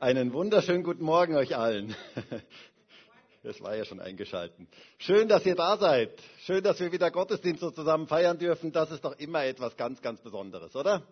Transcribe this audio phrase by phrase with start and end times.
[0.00, 1.94] Einen wunderschönen guten Morgen euch allen.
[3.46, 4.66] Es war ja schon eingeschalten.
[4.96, 6.18] Schön, dass ihr da seid.
[6.46, 8.72] Schön, dass wir wieder Gottesdienst so zusammen feiern dürfen.
[8.72, 11.06] Das ist doch immer etwas ganz, ganz Besonderes, oder?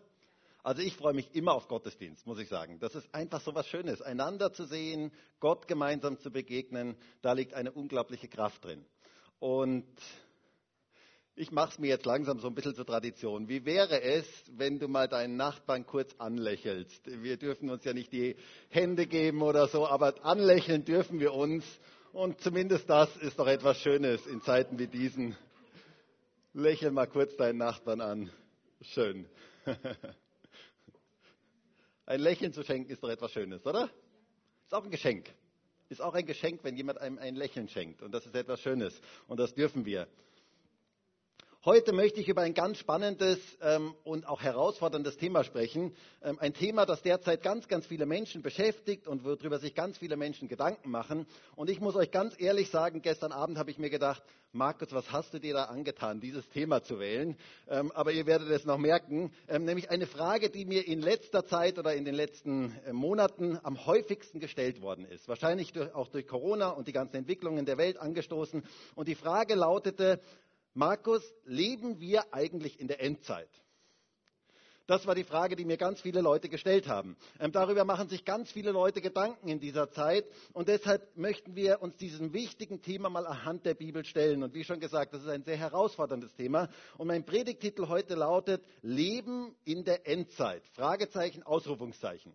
[0.62, 2.78] Also ich freue mich immer auf Gottesdienst, muss ich sagen.
[2.80, 6.96] Das ist einfach so was Schönes, einander zu sehen, Gott gemeinsam zu begegnen.
[7.20, 8.82] Da liegt eine unglaubliche Kraft drin.
[9.38, 9.84] Und
[11.34, 13.48] ich mache es mir jetzt langsam so ein bisschen zur Tradition.
[13.48, 17.00] Wie wäre es, wenn du mal deinen Nachbarn kurz anlächelst?
[17.06, 18.36] Wir dürfen uns ja nicht die
[18.68, 21.64] Hände geben oder so, aber anlächeln dürfen wir uns.
[22.12, 25.34] Und zumindest das ist doch etwas Schönes in Zeiten wie diesen.
[26.52, 28.30] Lächel mal kurz deinen Nachbarn an.
[28.82, 29.26] Schön.
[32.04, 33.88] Ein Lächeln zu schenken ist doch etwas Schönes, oder?
[34.64, 35.32] Ist auch ein Geschenk.
[35.88, 38.02] Ist auch ein Geschenk, wenn jemand einem ein Lächeln schenkt.
[38.02, 39.00] Und das ist etwas Schönes.
[39.28, 40.08] Und das dürfen wir.
[41.64, 45.94] Heute möchte ich über ein ganz spannendes ähm, und auch herausforderndes Thema sprechen.
[46.20, 50.16] Ähm, ein Thema, das derzeit ganz, ganz viele Menschen beschäftigt und worüber sich ganz viele
[50.16, 51.24] Menschen Gedanken machen.
[51.54, 55.12] Und ich muss euch ganz ehrlich sagen, gestern Abend habe ich mir gedacht, Markus, was
[55.12, 57.36] hast du dir da angetan, dieses Thema zu wählen?
[57.68, 61.46] Ähm, aber ihr werdet es noch merken, ähm, nämlich eine Frage, die mir in letzter
[61.46, 65.28] Zeit oder in den letzten äh, Monaten am häufigsten gestellt worden ist.
[65.28, 68.64] Wahrscheinlich durch, auch durch Corona und die ganzen Entwicklungen der Welt angestoßen.
[68.96, 70.18] Und die Frage lautete,
[70.74, 73.48] Markus, leben wir eigentlich in der Endzeit?
[74.86, 77.16] Das war die Frage, die mir ganz viele Leute gestellt haben.
[77.38, 80.26] Ähm, darüber machen sich ganz viele Leute Gedanken in dieser Zeit.
[80.52, 84.42] Und deshalb möchten wir uns diesem wichtigen Thema mal anhand der Bibel stellen.
[84.42, 86.68] Und wie schon gesagt, das ist ein sehr herausforderndes Thema.
[86.98, 90.62] Und mein Predigtitel heute lautet Leben in der Endzeit.
[90.74, 92.32] Fragezeichen, Ausrufungszeichen.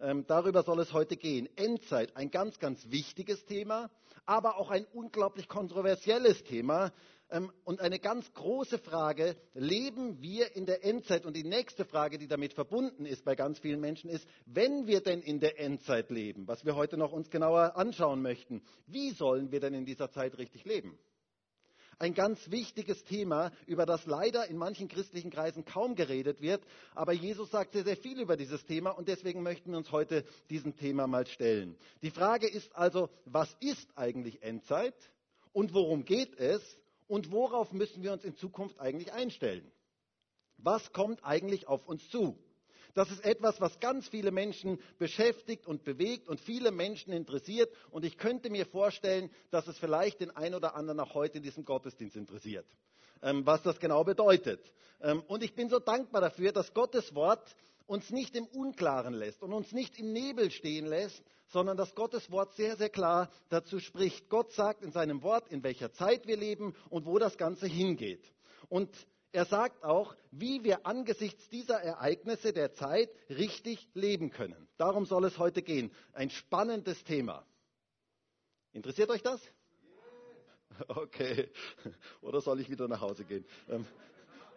[0.00, 1.48] Ähm, darüber soll es heute gehen.
[1.56, 3.90] Endzeit, ein ganz, ganz wichtiges Thema,
[4.26, 6.92] aber auch ein unglaublich kontroversielles Thema.
[7.30, 11.26] Ähm, und eine ganz große Frage, leben wir in der Endzeit?
[11.26, 15.00] Und die nächste Frage, die damit verbunden ist bei ganz vielen Menschen, ist, wenn wir
[15.00, 19.52] denn in der Endzeit leben, was wir heute noch uns genauer anschauen möchten, wie sollen
[19.52, 20.98] wir denn in dieser Zeit richtig leben?
[22.00, 26.62] Ein ganz wichtiges Thema, über das leider in manchen christlichen Kreisen kaum geredet wird.
[26.94, 30.24] Aber Jesus sagt sehr, sehr viel über dieses Thema und deswegen möchten wir uns heute
[30.48, 31.76] diesem Thema mal stellen.
[32.02, 34.94] Die Frage ist also, was ist eigentlich Endzeit
[35.52, 36.62] und worum geht es
[37.08, 39.70] und worauf müssen wir uns in Zukunft eigentlich einstellen?
[40.58, 42.38] Was kommt eigentlich auf uns zu?
[42.94, 47.72] Das ist etwas, was ganz viele Menschen beschäftigt und bewegt und viele Menschen interessiert.
[47.90, 51.44] Und ich könnte mir vorstellen, dass es vielleicht den einen oder anderen auch heute in
[51.44, 52.66] diesem Gottesdienst interessiert,
[53.22, 54.60] ähm, was das genau bedeutet.
[55.00, 57.54] Ähm, und ich bin so dankbar dafür, dass Gottes Wort
[57.88, 62.30] uns nicht im Unklaren lässt und uns nicht im Nebel stehen lässt, sondern dass Gottes
[62.30, 64.28] Wort sehr, sehr klar dazu spricht.
[64.28, 68.22] Gott sagt in seinem Wort, in welcher Zeit wir leben und wo das Ganze hingeht.
[68.68, 68.94] Und
[69.32, 74.68] er sagt auch, wie wir angesichts dieser Ereignisse der Zeit richtig leben können.
[74.76, 75.90] Darum soll es heute gehen.
[76.12, 77.46] Ein spannendes Thema.
[78.72, 79.40] Interessiert euch das?
[80.86, 81.50] Okay.
[82.20, 83.44] Oder soll ich wieder nach Hause gehen?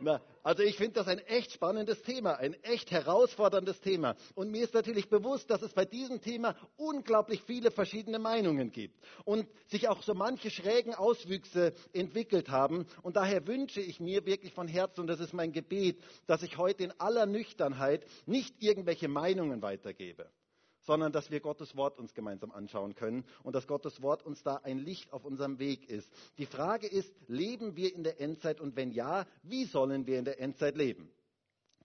[0.03, 4.15] Na, also ich finde das ein echt spannendes Thema, ein echt herausforderndes Thema.
[4.33, 8.99] Und mir ist natürlich bewusst, dass es bei diesem Thema unglaublich viele verschiedene Meinungen gibt
[9.25, 12.87] und sich auch so manche schrägen Auswüchse entwickelt haben.
[13.03, 16.57] Und daher wünsche ich mir wirklich von Herzen, und das ist mein Gebet, dass ich
[16.57, 20.31] heute in aller Nüchternheit nicht irgendwelche Meinungen weitergebe
[20.81, 24.57] sondern dass wir Gottes Wort uns gemeinsam anschauen können und dass Gottes Wort uns da
[24.57, 26.11] ein Licht auf unserem Weg ist.
[26.37, 30.25] Die Frage ist, leben wir in der Endzeit und wenn ja, wie sollen wir in
[30.25, 31.11] der Endzeit leben?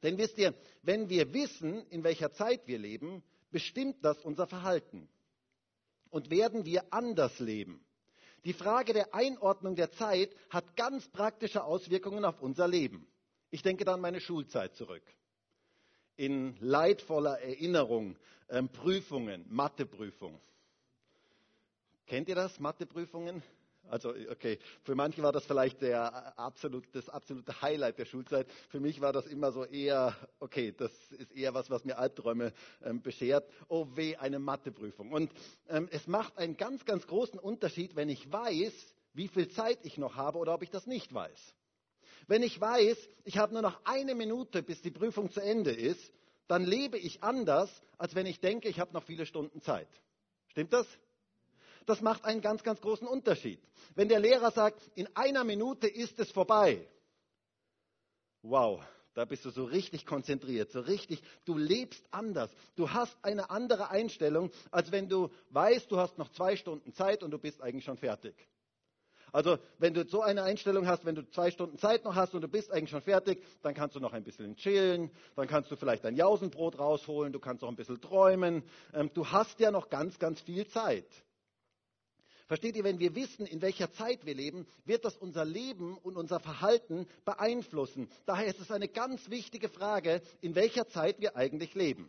[0.03, 5.09] Denn wisst ihr, wenn wir wissen, in welcher Zeit wir leben, bestimmt das unser Verhalten.
[6.11, 7.85] Und werden wir anders leben?
[8.45, 13.07] Die Frage der Einordnung der Zeit hat ganz praktische Auswirkungen auf unser Leben.
[13.51, 15.03] Ich denke dann an meine Schulzeit zurück
[16.17, 18.17] in leidvoller Erinnerung
[18.49, 20.41] ähm, Prüfungen, Matheprüfung.
[22.07, 23.43] Kennt ihr das, Matheprüfungen?
[23.89, 28.49] Also, okay, für manche war das vielleicht der absolut, das absolute Highlight der Schulzeit.
[28.69, 32.53] Für mich war das immer so eher, okay, das ist eher was, was mir Albträume
[32.85, 33.49] ähm, beschert.
[33.69, 35.13] Oh weh, eine Matheprüfung.
[35.13, 35.31] Und
[35.69, 38.73] ähm, es macht einen ganz, ganz großen Unterschied, wenn ich weiß,
[39.15, 41.55] wie viel Zeit ich noch habe oder ob ich das nicht weiß.
[42.27, 46.13] Wenn ich weiß, ich habe nur noch eine Minute, bis die Prüfung zu Ende ist,
[46.49, 49.89] dann lebe ich anders, als wenn ich denke, ich habe noch viele Stunden Zeit.
[50.49, 50.87] Stimmt das?
[51.87, 53.61] Das macht einen ganz, ganz großen Unterschied.
[53.95, 56.87] Wenn der Lehrer sagt, in einer Minute ist es vorbei.
[58.43, 58.83] Wow,
[59.15, 62.51] da bist du so richtig konzentriert, so richtig, du lebst anders.
[62.75, 67.23] Du hast eine andere Einstellung, als wenn du weißt, du hast noch zwei Stunden Zeit
[67.23, 68.35] und du bist eigentlich schon fertig.
[69.37, 72.41] Also wenn du so eine Einstellung hast, wenn du zwei Stunden Zeit noch hast und
[72.41, 75.77] du bist eigentlich schon fertig, dann kannst du noch ein bisschen chillen, dann kannst du
[75.77, 78.63] vielleicht dein Jausenbrot rausholen, du kannst auch ein bisschen träumen.
[78.95, 81.05] Ähm, du hast ja noch ganz, ganz viel Zeit.
[82.47, 86.17] Versteht ihr, wenn wir wissen, in welcher Zeit wir leben, wird das unser Leben und
[86.17, 88.09] unser Verhalten beeinflussen.
[88.25, 92.09] Daher ist es eine ganz wichtige Frage, in welcher Zeit wir eigentlich leben.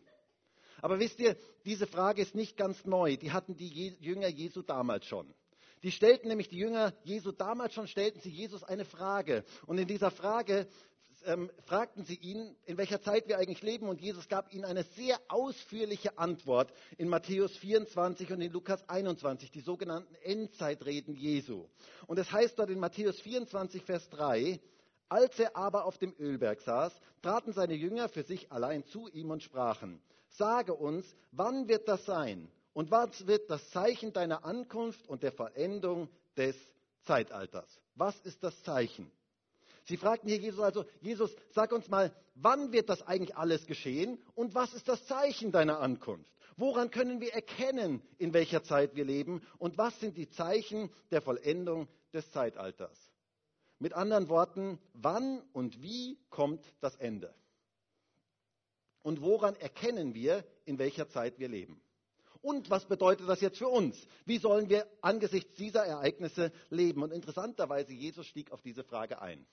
[0.81, 1.35] Aber wisst ihr,
[1.65, 3.17] diese Frage ist nicht ganz neu.
[3.17, 5.33] Die hatten die Jünger Jesu damals schon.
[5.83, 9.43] Die stellten nämlich die Jünger Jesu damals schon, stellten sie Jesus eine Frage.
[9.65, 10.67] Und in dieser Frage
[11.25, 13.87] ähm, fragten sie ihn, in welcher Zeit wir eigentlich leben.
[13.89, 19.51] Und Jesus gab ihnen eine sehr ausführliche Antwort in Matthäus 24 und in Lukas 21,
[19.51, 21.67] die sogenannten Endzeitreden Jesu.
[22.07, 24.59] Und es heißt dort in Matthäus 24, Vers 3,
[25.09, 29.31] als er aber auf dem Ölberg saß, traten seine Jünger für sich allein zu ihm
[29.31, 32.51] und sprachen, sage uns, wann wird das sein?
[32.77, 36.55] Und was wird das Zeichen deiner Ankunft und der Vollendung des
[37.05, 37.67] Zeitalters?
[37.95, 39.09] Was ist das Zeichen?
[39.85, 44.19] Sie fragten hier Jesus also, Jesus, sag uns mal, wann wird das eigentlich alles geschehen
[44.35, 46.31] und was ist das Zeichen deiner Ankunft?
[46.55, 51.23] Woran können wir erkennen, in welcher Zeit wir leben und was sind die Zeichen der
[51.23, 52.95] Vollendung des Zeitalters?
[53.79, 57.33] Mit anderen Worten, wann und wie kommt das Ende?
[59.01, 61.81] Und woran erkennen wir, in welcher Zeit wir leben?
[62.41, 64.07] Und was bedeutet das jetzt für uns?
[64.25, 67.03] Wie sollen wir angesichts dieser Ereignisse leben?
[67.03, 69.45] Und interessanterweise, Jesus stieg auf diese Frage ein.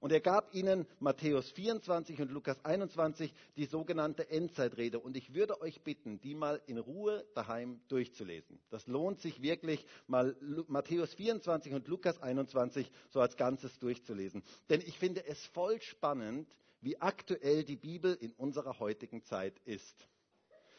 [0.00, 4.98] Und er gab ihnen Matthäus 24 und Lukas 21 die sogenannte Endzeitrede.
[4.98, 8.60] Und ich würde euch bitten, die mal in Ruhe daheim durchzulesen.
[8.70, 10.36] Das lohnt sich wirklich, mal
[10.68, 14.42] Matthäus 24 und Lukas 21 so als Ganzes durchzulesen.
[14.68, 20.08] Denn ich finde es voll spannend, wie aktuell die Bibel in unserer heutigen Zeit ist.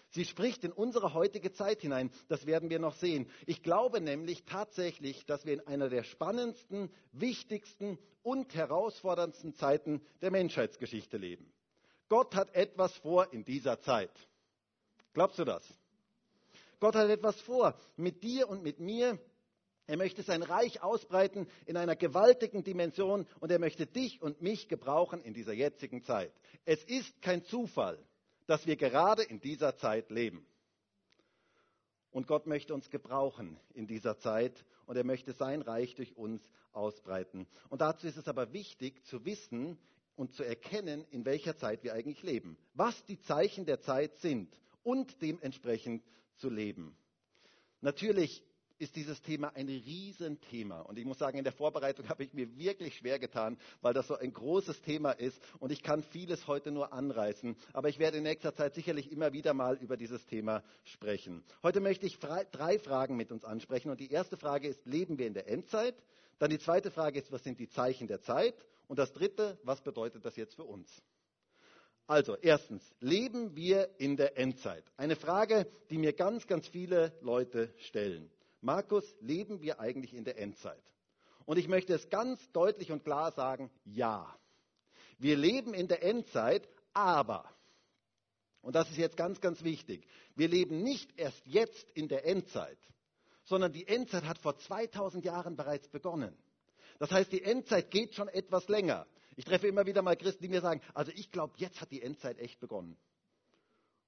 [0.09, 2.11] Sie spricht in unsere heutige Zeit hinein.
[2.27, 3.29] Das werden wir noch sehen.
[3.45, 10.31] Ich glaube nämlich tatsächlich, dass wir in einer der spannendsten, wichtigsten und herausforderndsten Zeiten der
[10.31, 11.51] Menschheitsgeschichte leben.
[12.09, 14.11] Gott hat etwas vor in dieser Zeit.
[15.13, 15.63] Glaubst du das?
[16.79, 19.19] Gott hat etwas vor mit dir und mit mir.
[19.87, 24.67] Er möchte sein Reich ausbreiten in einer gewaltigen Dimension und er möchte dich und mich
[24.67, 26.33] gebrauchen in dieser jetzigen Zeit.
[26.65, 27.97] Es ist kein Zufall,
[28.47, 30.45] dass wir gerade in dieser Zeit leben.
[32.09, 36.41] Und Gott möchte uns gebrauchen in dieser Zeit und er möchte sein Reich durch uns
[36.71, 37.45] ausbreiten.
[37.69, 39.77] Und dazu ist es aber wichtig zu wissen
[40.15, 44.59] und zu erkennen, in welcher Zeit wir eigentlich leben, was die Zeichen der Zeit sind
[44.83, 46.03] und dementsprechend
[46.37, 46.97] zu leben.
[47.81, 48.43] Natürlich
[48.79, 50.81] ist dieses Thema ein Riesenthema.
[50.81, 54.07] Und ich muss sagen, in der Vorbereitung habe ich mir wirklich schwer getan, weil das
[54.07, 55.41] so ein großes Thema ist.
[55.59, 57.55] Und ich kann vieles heute nur anreißen.
[57.73, 61.43] Aber ich werde in nächster Zeit sicherlich immer wieder mal über dieses Thema sprechen.
[61.63, 63.89] Heute möchte ich drei Fragen mit uns ansprechen.
[63.89, 65.95] Und die erste Frage ist, leben wir in der Endzeit?
[66.39, 68.55] Dann die zweite Frage ist, was sind die Zeichen der Zeit?
[68.87, 70.89] Und das dritte, was bedeutet das jetzt für uns?
[72.05, 74.85] Also, erstens, leben wir in der Endzeit?
[74.95, 78.31] Eine Frage, die mir ganz, ganz viele Leute stellen.
[78.61, 80.83] Markus, leben wir eigentlich in der Endzeit?
[81.45, 84.37] Und ich möchte es ganz deutlich und klar sagen, ja.
[85.17, 87.49] Wir leben in der Endzeit, aber,
[88.61, 90.05] und das ist jetzt ganz, ganz wichtig,
[90.35, 92.77] wir leben nicht erst jetzt in der Endzeit,
[93.43, 96.37] sondern die Endzeit hat vor 2000 Jahren bereits begonnen.
[96.99, 99.07] Das heißt, die Endzeit geht schon etwas länger.
[99.35, 102.01] Ich treffe immer wieder mal Christen, die mir sagen, also ich glaube, jetzt hat die
[102.01, 102.97] Endzeit echt begonnen.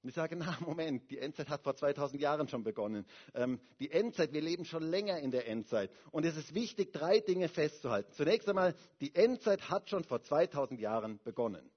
[0.02, 3.04] Und ich sage, na Moment, die Endzeit hat vor 2000 Jahren schon begonnen.
[3.34, 5.90] Ähm, die Endzeit, wir leben schon länger in der Endzeit.
[6.10, 8.12] Und es ist wichtig, drei Dinge festzuhalten.
[8.12, 11.70] Zunächst einmal, die Endzeit hat schon vor 2000 Jahren begonnen.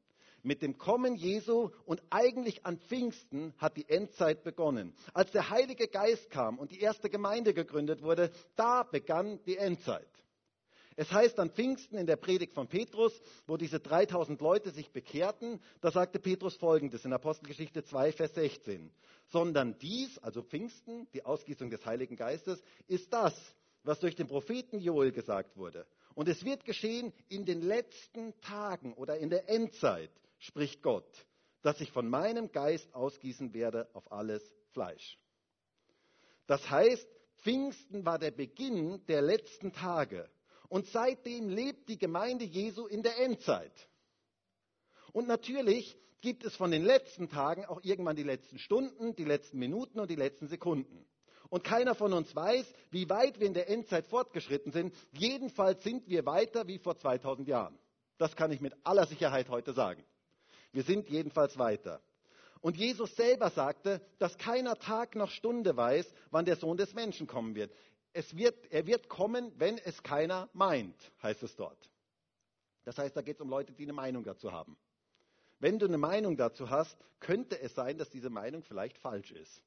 [0.45, 4.93] Mit dem Kommen Jesu und eigentlich an Pfingsten hat die Endzeit begonnen.
[5.13, 10.09] Als der Heilige Geist kam und die erste Gemeinde gegründet wurde, da begann die Endzeit.
[10.95, 15.61] Es heißt an Pfingsten in der Predigt von Petrus, wo diese 3000 Leute sich bekehrten,
[15.81, 18.91] da sagte Petrus folgendes in Apostelgeschichte 2, Vers 16.
[19.29, 23.33] Sondern dies, also Pfingsten, die Ausgießung des Heiligen Geistes, ist das,
[23.83, 25.85] was durch den Propheten Joel gesagt wurde.
[26.15, 31.25] Und es wird geschehen in den letzten Tagen oder in der Endzeit, spricht Gott,
[31.61, 35.17] dass ich von meinem Geist ausgießen werde auf alles Fleisch.
[36.45, 37.07] Das heißt,
[37.37, 40.29] Pfingsten war der Beginn der letzten Tage.
[40.73, 43.71] Und seitdem lebt die Gemeinde Jesu in der Endzeit.
[45.11, 49.59] Und natürlich gibt es von den letzten Tagen auch irgendwann die letzten Stunden, die letzten
[49.59, 51.05] Minuten und die letzten Sekunden.
[51.49, 54.95] Und keiner von uns weiß, wie weit wir in der Endzeit fortgeschritten sind.
[55.11, 57.77] Jedenfalls sind wir weiter wie vor 2000 Jahren.
[58.17, 60.03] Das kann ich mit aller Sicherheit heute sagen.
[60.71, 62.01] Wir sind jedenfalls weiter.
[62.61, 67.27] Und Jesus selber sagte, dass keiner Tag noch Stunde weiß, wann der Sohn des Menschen
[67.27, 67.71] kommen wird.
[68.13, 71.89] Es wird, er wird kommen, wenn es keiner meint, heißt es dort.
[72.85, 74.77] Das heißt, da geht es um Leute, die eine Meinung dazu haben.
[75.59, 79.63] Wenn du eine Meinung dazu hast, könnte es sein, dass diese Meinung vielleicht falsch ist.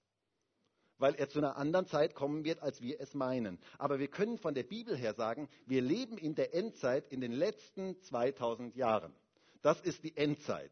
[0.98, 3.58] Weil er zu einer anderen Zeit kommen wird, als wir es meinen.
[3.78, 7.32] Aber wir können von der Bibel her sagen, wir leben in der Endzeit in den
[7.32, 9.14] letzten 2000 Jahren.
[9.62, 10.70] Das ist die Endzeit.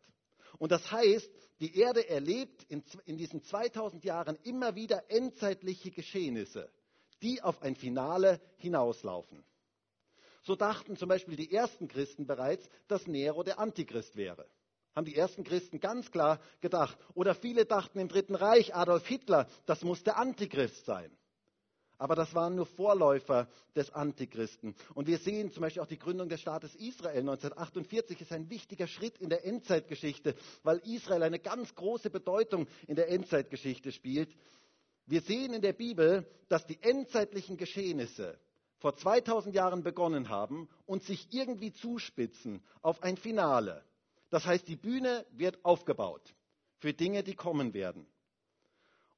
[0.58, 6.70] Und das heißt, die Erde erlebt in, in diesen 2000 Jahren immer wieder endzeitliche Geschehnisse,
[7.24, 9.42] die auf ein Finale hinauslaufen.
[10.42, 14.46] So dachten zum Beispiel die ersten Christen bereits, dass Nero der Antichrist wäre.
[14.94, 16.96] Haben die ersten Christen ganz klar gedacht.
[17.14, 21.10] Oder viele dachten im Dritten Reich, Adolf Hitler, das muss der Antichrist sein.
[21.96, 24.74] Aber das waren nur Vorläufer des Antichristen.
[24.94, 28.86] Und wir sehen zum Beispiel auch die Gründung des Staates Israel 1948 ist ein wichtiger
[28.86, 34.28] Schritt in der Endzeitgeschichte, weil Israel eine ganz große Bedeutung in der Endzeitgeschichte spielt.
[35.06, 38.38] Wir sehen in der Bibel, dass die endzeitlichen Geschehnisse
[38.78, 43.84] vor 2000 Jahren begonnen haben und sich irgendwie zuspitzen auf ein Finale.
[44.30, 46.34] Das heißt, die Bühne wird aufgebaut
[46.78, 48.06] für Dinge, die kommen werden.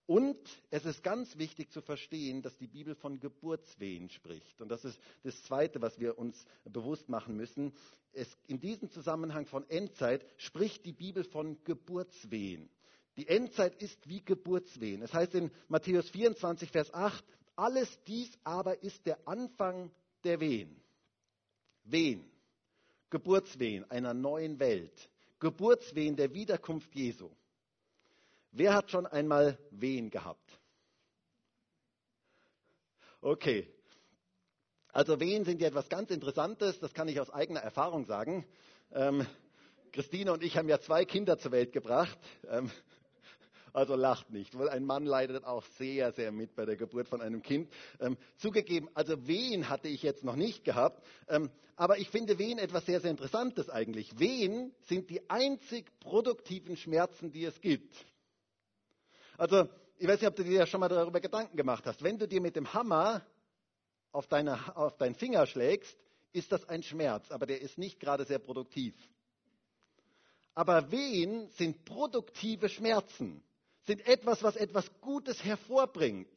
[0.07, 0.39] Und
[0.71, 4.61] es ist ganz wichtig zu verstehen, dass die Bibel von Geburtswehen spricht.
[4.61, 7.73] Und das ist das Zweite, was wir uns bewusst machen müssen.
[8.13, 12.71] Es, in diesem Zusammenhang von Endzeit spricht die Bibel von Geburtswehen.
[13.17, 15.03] Die Endzeit ist wie Geburtswehen.
[15.03, 17.25] Es heißt in Matthäus 24, Vers 8,
[17.57, 19.91] alles dies aber ist der Anfang
[20.25, 20.81] der Wehen.
[21.85, 22.31] Wehen.
[23.09, 25.09] Geburtswehen einer neuen Welt.
[25.39, 27.31] Geburtswehen der Wiederkunft Jesu.
[28.53, 30.59] Wer hat schon einmal Wehen gehabt?
[33.21, 33.69] Okay.
[34.89, 38.47] Also Wehen sind ja etwas ganz Interessantes, das kann ich aus eigener Erfahrung sagen.
[38.93, 39.27] Ähm,
[39.93, 42.19] Christine und ich haben ja zwei Kinder zur Welt gebracht.
[42.49, 42.71] Ähm,
[43.77, 47.21] also lacht nicht, weil ein Mann leidet auch sehr, sehr mit bei der Geburt von
[47.21, 47.71] einem Kind.
[48.01, 52.59] Ähm, zugegeben, also Wehen hatte ich jetzt noch nicht gehabt, ähm, aber ich finde Wehen
[52.59, 54.19] etwas sehr, sehr Interessantes eigentlich.
[54.19, 57.95] Wehen sind die einzig produktiven Schmerzen, die es gibt.
[59.37, 59.69] Also,
[59.99, 62.03] ich weiß nicht, ob du dir ja schon mal darüber Gedanken gemacht hast.
[62.03, 63.27] Wenn du dir mit dem Hammer
[64.11, 65.99] auf, deine, auf deinen Finger schlägst,
[66.33, 68.95] ist das ein Schmerz, aber der ist nicht gerade sehr produktiv.
[70.55, 73.43] Aber Wehen sind produktive Schmerzen
[73.87, 76.29] sind etwas, was etwas Gutes hervorbringt.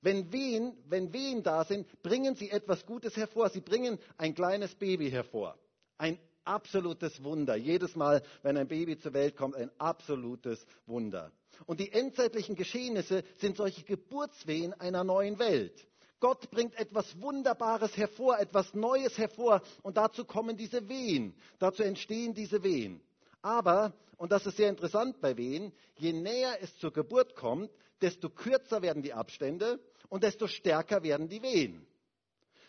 [0.00, 3.50] Wenn Wehen, wenn Wehen da sind, bringen sie etwas Gutes hervor.
[3.50, 5.58] Sie bringen ein kleines Baby hervor.
[5.98, 7.56] Ein absolutes Wunder.
[7.56, 11.32] Jedes Mal, wenn ein Baby zur Welt kommt, ein absolutes Wunder.
[11.66, 15.86] Und die endzeitlichen Geschehnisse sind solche Geburtswehen einer neuen Welt.
[16.20, 22.34] Gott bringt etwas Wunderbares hervor, etwas Neues hervor und dazu kommen diese Wehen, dazu entstehen
[22.34, 23.00] diese Wehen.
[23.40, 27.70] Aber, und das ist sehr interessant bei Wehen, je näher es zur Geburt kommt,
[28.02, 31.86] desto kürzer werden die Abstände und desto stärker werden die Wehen.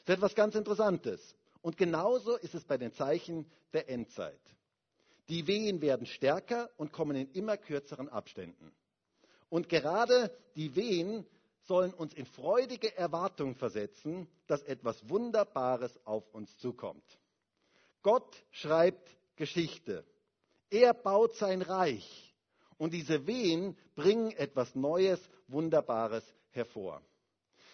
[0.06, 1.36] Das ist etwas ganz Interessantes.
[1.62, 4.39] Und genauso ist es bei den Zeichen der Endzeit.
[5.27, 8.72] Die Wehen werden stärker und kommen in immer kürzeren Abständen.
[9.50, 11.25] Und gerade die Wehen
[11.63, 17.03] sollen uns in freudige Erwartung versetzen, dass etwas Wunderbares auf uns zukommt.
[18.03, 20.06] Gott schreibt Geschichte.
[20.69, 22.35] Er baut sein Reich.
[22.77, 27.01] Und diese Wehen bringen etwas Neues, Wunderbares hervor.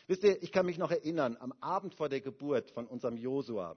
[0.07, 3.75] Wisst ihr, ich kann mich noch erinnern, am Abend vor der Geburt von unserem Josua,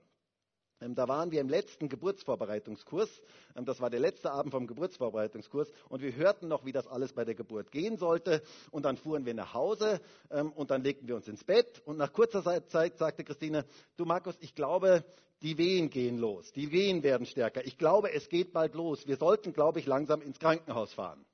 [0.81, 3.11] da waren wir im letzten Geburtsvorbereitungskurs.
[3.57, 5.71] Ähm, das war der letzte Abend vom Geburtsvorbereitungskurs.
[5.89, 8.43] Und wir hörten noch, wie das alles bei der Geburt gehen sollte.
[8.71, 11.83] Und dann fuhren wir nach Hause ähm, und dann legten wir uns ins Bett.
[11.85, 13.65] Und nach kurzer Zeit sagte Christine,
[13.97, 15.05] du Markus, ich glaube,
[15.43, 16.53] die Wehen gehen los.
[16.53, 17.65] Die Wehen werden stärker.
[17.65, 19.07] Ich glaube, es geht bald los.
[19.07, 21.25] Wir sollten, glaube ich, langsam ins Krankenhaus fahren.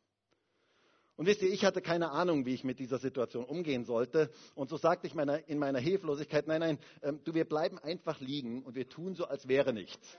[1.17, 4.31] Und wisst ihr, ich hatte keine Ahnung, wie ich mit dieser Situation umgehen sollte.
[4.55, 8.21] Und so sagte ich meiner, in meiner Hilflosigkeit, nein, nein, ähm, du, wir bleiben einfach
[8.21, 10.19] liegen und wir tun so, als wäre nichts.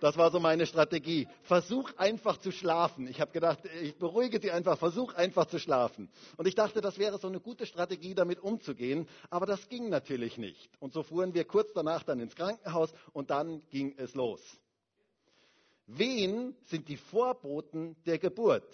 [0.00, 1.28] Das war so meine Strategie.
[1.42, 3.06] Versuch einfach zu schlafen.
[3.06, 6.08] Ich habe gedacht, ich beruhige sie einfach, versuch einfach zu schlafen.
[6.38, 9.06] Und ich dachte, das wäre so eine gute Strategie, damit umzugehen.
[9.28, 10.70] Aber das ging natürlich nicht.
[10.80, 14.40] Und so fuhren wir kurz danach dann ins Krankenhaus und dann ging es los.
[15.86, 18.64] Wen sind die Vorboten der Geburt?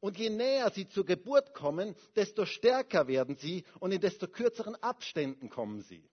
[0.00, 4.74] Und je näher sie zur Geburt kommen, desto stärker werden sie und in desto kürzeren
[4.76, 6.08] Abständen kommen sie.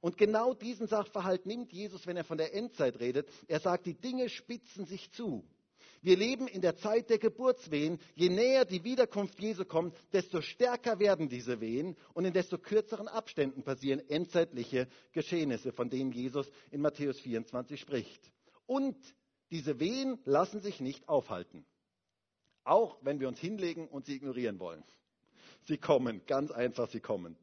[0.00, 3.28] Und genau diesen Sachverhalt nimmt Jesus, wenn er von der Endzeit redet.
[3.48, 5.44] Er sagt, die Dinge spitzen sich zu.
[6.02, 7.98] Wir leben in der Zeit der Geburtswehen.
[8.14, 13.08] Je näher die Wiederkunft Jesu kommt, desto stärker werden diese Wehen und in desto kürzeren
[13.08, 18.30] Abständen passieren endzeitliche Geschehnisse, von denen Jesus in Matthäus 24 spricht.
[18.66, 18.96] Und
[19.50, 21.64] diese Wehen lassen sich nicht aufhalten.
[22.66, 24.82] Auch wenn wir uns hinlegen und sie ignorieren wollen.
[25.62, 27.36] Sie kommen, ganz einfach, sie kommen.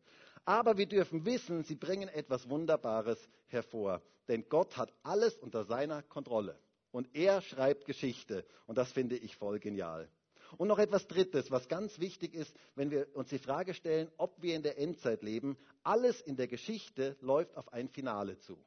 [0.43, 4.01] Aber wir dürfen wissen, sie bringen etwas Wunderbares hervor.
[4.27, 6.59] Denn Gott hat alles unter seiner Kontrolle.
[6.91, 8.45] Und er schreibt Geschichte.
[8.67, 10.09] Und das finde ich voll genial.
[10.57, 14.41] Und noch etwas Drittes, was ganz wichtig ist, wenn wir uns die Frage stellen, ob
[14.41, 15.57] wir in der Endzeit leben.
[15.83, 18.57] Alles in der Geschichte läuft auf ein Finale zu.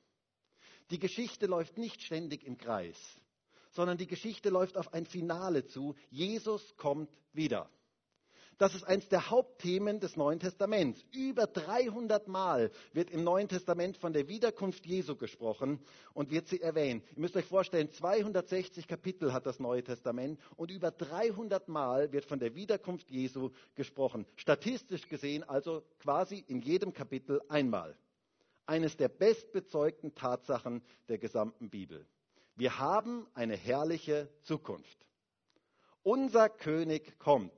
[0.91, 2.97] Die Geschichte läuft nicht ständig im Kreis,
[3.77, 5.95] sondern die Geschichte läuft auf ein Finale zu.
[6.11, 7.71] Jesus kommt wieder.
[8.59, 11.05] Das ist eines der Hauptthemen des Neuen Testaments.
[11.13, 15.79] Über 300 Mal wird im Neuen Testament von der Wiederkunft Jesu gesprochen
[16.15, 17.05] und wird sie erwähnt.
[17.15, 22.25] Ihr müsst euch vorstellen, 260 Kapitel hat das Neue Testament und über 300 Mal wird
[22.25, 24.25] von der Wiederkunft Jesu gesprochen.
[24.37, 27.95] Statistisch gesehen also quasi in jedem Kapitel einmal.
[28.65, 32.07] Eines der bestbezeugten Tatsachen der gesamten Bibel.
[32.57, 34.99] Wir haben eine herrliche Zukunft.
[36.03, 37.53] Unser König kommt.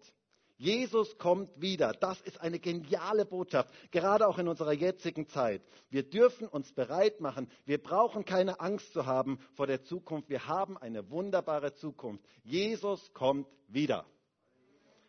[0.57, 1.93] Jesus kommt wieder.
[1.93, 5.62] Das ist eine geniale Botschaft, gerade auch in unserer jetzigen Zeit.
[5.88, 7.49] Wir dürfen uns bereit machen.
[7.64, 10.28] Wir brauchen keine Angst zu haben vor der Zukunft.
[10.28, 12.25] Wir haben eine wunderbare Zukunft.
[12.43, 14.05] Jesus kommt wieder.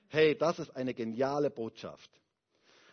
[0.07, 2.11] Hey, das ist eine geniale Botschaft.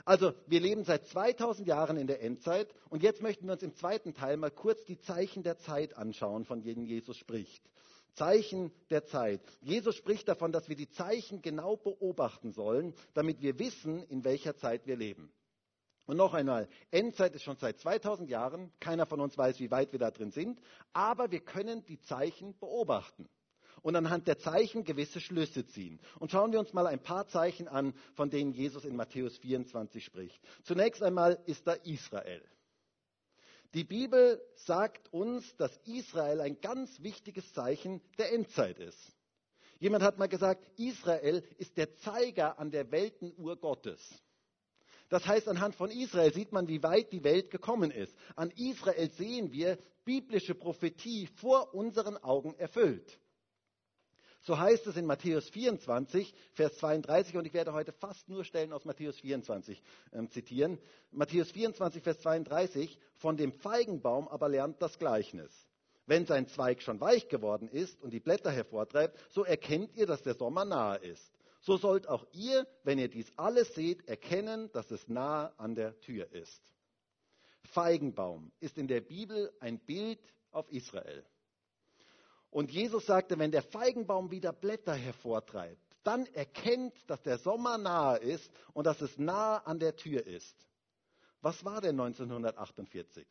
[0.06, 3.74] Also, wir leben seit 2000 Jahren in der Endzeit und jetzt möchten wir uns im
[3.74, 7.68] zweiten Teil mal kurz die Zeichen der Zeit anschauen, von denen Jesus spricht.
[8.14, 9.42] Zeichen der Zeit.
[9.62, 14.56] Jesus spricht davon, dass wir die Zeichen genau beobachten sollen, damit wir wissen, in welcher
[14.56, 15.32] Zeit wir leben.
[16.06, 18.72] Und noch einmal, Endzeit ist schon seit 2000 Jahren.
[18.78, 20.60] Keiner von uns weiß, wie weit wir da drin sind.
[20.92, 23.28] Aber wir können die Zeichen beobachten
[23.86, 26.00] und anhand der Zeichen gewisse Schlüsse ziehen.
[26.18, 30.04] Und schauen wir uns mal ein paar Zeichen an, von denen Jesus in Matthäus 24
[30.04, 30.42] spricht.
[30.64, 32.42] Zunächst einmal ist da Israel.
[33.74, 38.98] Die Bibel sagt uns, dass Israel ein ganz wichtiges Zeichen der Endzeit ist.
[39.78, 44.00] Jemand hat mal gesagt, Israel ist der Zeiger an der Weltenuhr Gottes.
[45.10, 48.16] Das heißt, anhand von Israel sieht man, wie weit die Welt gekommen ist.
[48.34, 53.20] An Israel sehen wir biblische Prophetie vor unseren Augen erfüllt.
[54.46, 58.72] So heißt es in Matthäus 24, Vers 32, und ich werde heute fast nur Stellen
[58.72, 60.78] aus Matthäus 24 äh, zitieren.
[61.10, 65.50] Matthäus 24, Vers 32, von dem Feigenbaum aber lernt das Gleichnis.
[66.06, 70.22] Wenn sein Zweig schon weich geworden ist und die Blätter hervortreibt, so erkennt ihr, dass
[70.22, 71.32] der Sommer nahe ist.
[71.60, 75.98] So sollt auch ihr, wenn ihr dies alles seht, erkennen, dass es nahe an der
[76.02, 76.62] Tür ist.
[77.64, 80.20] Feigenbaum ist in der Bibel ein Bild
[80.52, 81.24] auf Israel.
[82.56, 88.16] Und Jesus sagte, wenn der Feigenbaum wieder Blätter hervortreibt, dann erkennt, dass der Sommer nahe
[88.16, 90.56] ist und dass es nahe an der Tür ist.
[91.42, 93.26] Was war denn 1948?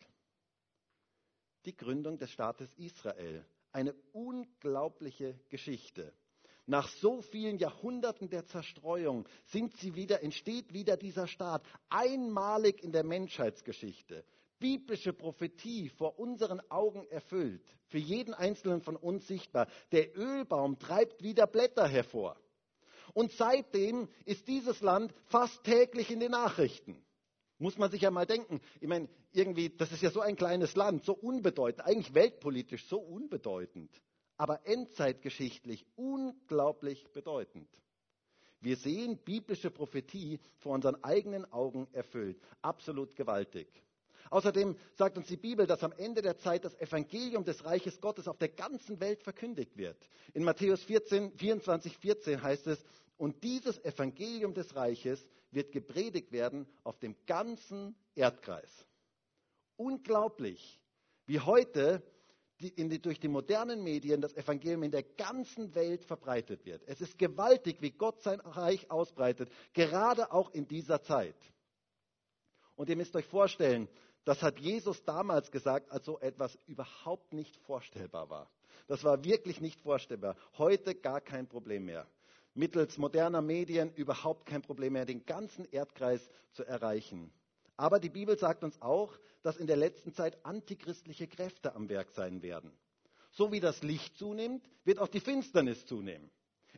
[1.66, 3.44] Die Gründung des Staates Israel.
[3.72, 6.14] Eine unglaubliche Geschichte.
[6.68, 12.92] Nach so vielen Jahrhunderten der Zerstreuung sind sie wieder, entsteht wieder dieser Staat, einmalig in
[12.92, 14.24] der Menschheitsgeschichte
[14.60, 19.68] biblische Prophetie vor unseren Augen erfüllt, für jeden einzelnen von uns sichtbar.
[19.92, 22.38] Der Ölbaum treibt wieder Blätter hervor.
[23.14, 27.02] Und seitdem ist dieses Land fast täglich in den Nachrichten.
[27.58, 28.60] Muss man sich ja mal denken.
[28.82, 33.00] Ich meine, irgendwie, das ist ja so ein kleines Land, so unbedeutend, eigentlich weltpolitisch so
[33.00, 33.90] unbedeutend,
[34.36, 37.70] aber endzeitgeschichtlich unglaublich bedeutend.
[38.60, 42.42] Wir sehen biblische Prophetie vor unseren eigenen Augen erfüllt.
[42.62, 43.68] Absolut gewaltig.
[44.30, 48.28] Außerdem sagt uns die Bibel, dass am Ende der Zeit das Evangelium des Reiches Gottes
[48.28, 49.98] auf der ganzen Welt verkündigt wird.
[50.34, 52.84] In Matthäus 14, 24, 14 heißt es,
[53.18, 58.86] und dieses Evangelium des Reiches wird gepredigt werden auf dem ganzen Erdkreis.
[59.78, 60.80] Unglaublich,
[61.26, 62.04] wie heute
[62.60, 66.84] die, die, durch die modernen Medien das Evangelium in der ganzen Welt verbreitet wird.
[66.88, 71.36] Es ist gewaltig, wie Gott sein Reich ausbreitet, gerade auch in dieser Zeit.
[72.76, 73.88] Und ihr müsst euch vorstellen,
[74.26, 78.50] das hat Jesus damals gesagt, als so etwas überhaupt nicht vorstellbar war.
[78.88, 80.36] Das war wirklich nicht vorstellbar.
[80.58, 82.08] Heute gar kein Problem mehr.
[82.54, 87.32] Mittels moderner Medien überhaupt kein Problem mehr, den ganzen Erdkreis zu erreichen.
[87.78, 92.12] Aber die Bibel sagt uns auch, dass in der letzten Zeit antichristliche Kräfte am Werk
[92.12, 92.72] sein werden.
[93.32, 96.32] So wie das Licht zunimmt, wird auch die Finsternis zunehmen.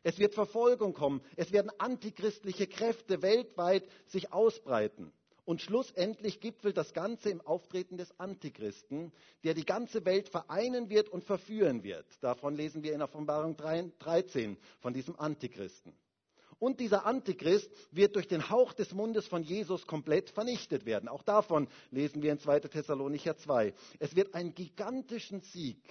[0.04, 1.22] Es wird Verfolgung kommen.
[1.36, 5.14] Es werden antichristliche Kräfte weltweit sich ausbreiten.
[5.48, 9.14] Und schlussendlich gipfelt das Ganze im Auftreten des Antichristen,
[9.46, 12.06] der die ganze Welt vereinen wird und verführen wird.
[12.22, 15.94] Davon lesen wir in Offenbarung 13 von diesem Antichristen.
[16.60, 21.08] Und dieser Antichrist wird durch den Hauch des Mundes von Jesus komplett vernichtet werden.
[21.08, 22.60] Auch davon lesen wir in 2.
[22.60, 23.74] Thessalonicher 2.
[24.00, 25.82] Es wird einen gigantischen Sieg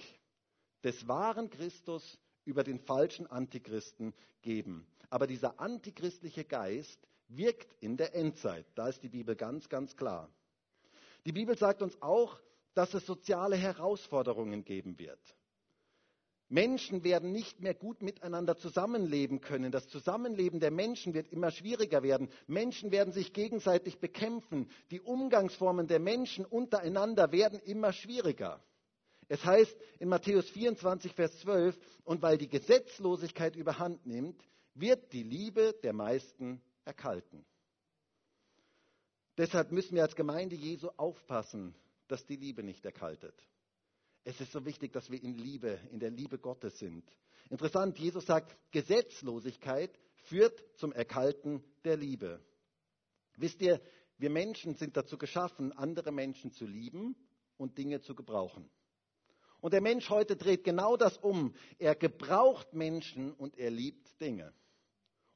[0.83, 4.85] des wahren Christus über den falschen Antichristen geben.
[5.09, 8.65] Aber dieser antichristliche Geist wirkt in der Endzeit.
[8.75, 10.29] Da ist die Bibel ganz, ganz klar.
[11.25, 12.39] Die Bibel sagt uns auch,
[12.73, 15.19] dass es soziale Herausforderungen geben wird.
[16.49, 19.71] Menschen werden nicht mehr gut miteinander zusammenleben können.
[19.71, 22.29] Das Zusammenleben der Menschen wird immer schwieriger werden.
[22.47, 24.69] Menschen werden sich gegenseitig bekämpfen.
[24.91, 28.63] Die Umgangsformen der Menschen untereinander werden immer schwieriger.
[29.27, 34.41] Es heißt in Matthäus 24, Vers 12, und weil die Gesetzlosigkeit überhand nimmt,
[34.73, 37.45] wird die Liebe der meisten erkalten.
[39.37, 41.75] Deshalb müssen wir als Gemeinde Jesu aufpassen,
[42.07, 43.35] dass die Liebe nicht erkaltet.
[44.23, 47.03] Es ist so wichtig, dass wir in Liebe, in der Liebe Gottes sind.
[47.49, 52.41] Interessant, Jesus sagt, Gesetzlosigkeit führt zum Erkalten der Liebe.
[53.37, 53.79] Wisst ihr,
[54.17, 57.15] wir Menschen sind dazu geschaffen, andere Menschen zu lieben
[57.57, 58.69] und Dinge zu gebrauchen.
[59.59, 61.53] Und der Mensch heute dreht genau das um.
[61.77, 64.53] Er gebraucht Menschen und er liebt Dinge.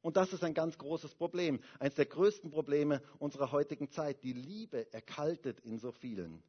[0.01, 4.23] Und das ist ein ganz großes Problem, eines der größten Probleme unserer heutigen Zeit.
[4.23, 6.41] Die Liebe erkaltet in so vielen.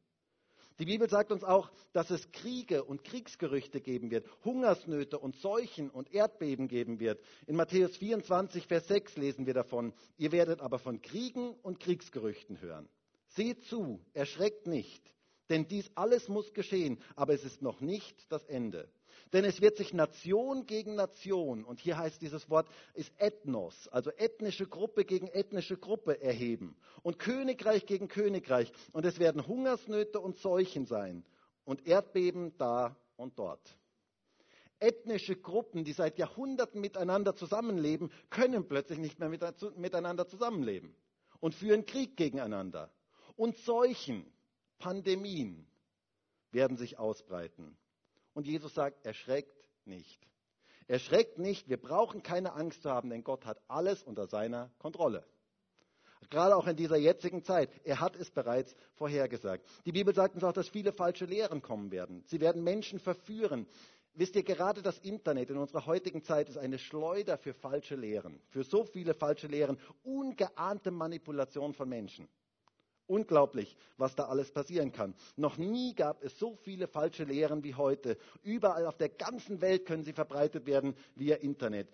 [0.79, 5.91] Die Bibel sagt uns auch, dass es Kriege und Kriegsgerüchte geben wird, Hungersnöte und Seuchen
[5.91, 7.21] und Erdbeben geben wird.
[7.45, 12.59] In Matthäus 24, Vers 6 lesen wir davon, ihr werdet aber von Kriegen und Kriegsgerüchten
[12.59, 12.89] hören.
[13.27, 15.13] Seht zu, erschreckt nicht,
[15.49, 18.89] denn dies alles muss geschehen, aber es ist noch nicht das Ende.
[19.33, 24.11] Denn es wird sich Nation gegen Nation, und hier heißt dieses Wort, ist Ethnos, also
[24.11, 26.75] ethnische Gruppe gegen ethnische Gruppe erheben.
[27.01, 28.71] Und Königreich gegen Königreich.
[28.91, 31.25] Und es werden Hungersnöte und Seuchen sein.
[31.65, 33.75] Und Erdbeben da und dort.
[34.79, 40.93] Ethnische Gruppen, die seit Jahrhunderten miteinander zusammenleben, können plötzlich nicht mehr miteinander zusammenleben
[41.39, 42.91] und führen Krieg gegeneinander.
[43.35, 44.31] Und Seuchen,
[44.77, 45.65] Pandemien
[46.51, 47.77] werden sich ausbreiten.
[48.33, 50.19] Und Jesus sagt, erschreckt nicht.
[50.87, 55.25] Erschreckt nicht, wir brauchen keine Angst zu haben, denn Gott hat alles unter seiner Kontrolle.
[56.29, 57.69] Gerade auch in dieser jetzigen Zeit.
[57.83, 59.65] Er hat es bereits vorhergesagt.
[59.85, 62.23] Die Bibel sagt uns auch, dass viele falsche Lehren kommen werden.
[62.27, 63.67] Sie werden Menschen verführen.
[64.15, 68.39] Wisst ihr, gerade das Internet in unserer heutigen Zeit ist eine Schleuder für falsche Lehren,
[68.49, 72.27] für so viele falsche Lehren, ungeahnte Manipulation von Menschen.
[73.07, 75.13] Unglaublich, was da alles passieren kann.
[75.35, 78.17] Noch nie gab es so viele falsche Lehren wie heute.
[78.43, 81.89] Überall auf der ganzen Welt können sie verbreitet werden via Internet.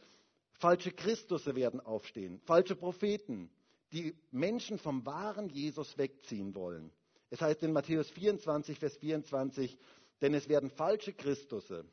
[0.53, 3.49] Falsche Christusse werden aufstehen, falsche Propheten,
[3.91, 6.91] die Menschen vom wahren Jesus wegziehen wollen.
[7.29, 9.77] Es heißt in Matthäus 24, Vers 24,
[10.21, 11.85] denn es werden falsche Christusse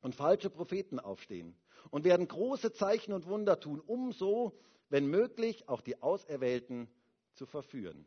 [0.00, 1.56] und falsche Propheten aufstehen
[1.90, 4.52] und werden große Zeichen und Wunder tun, um so,
[4.90, 6.88] wenn möglich, auch die Auserwählten
[7.32, 8.06] zu verführen.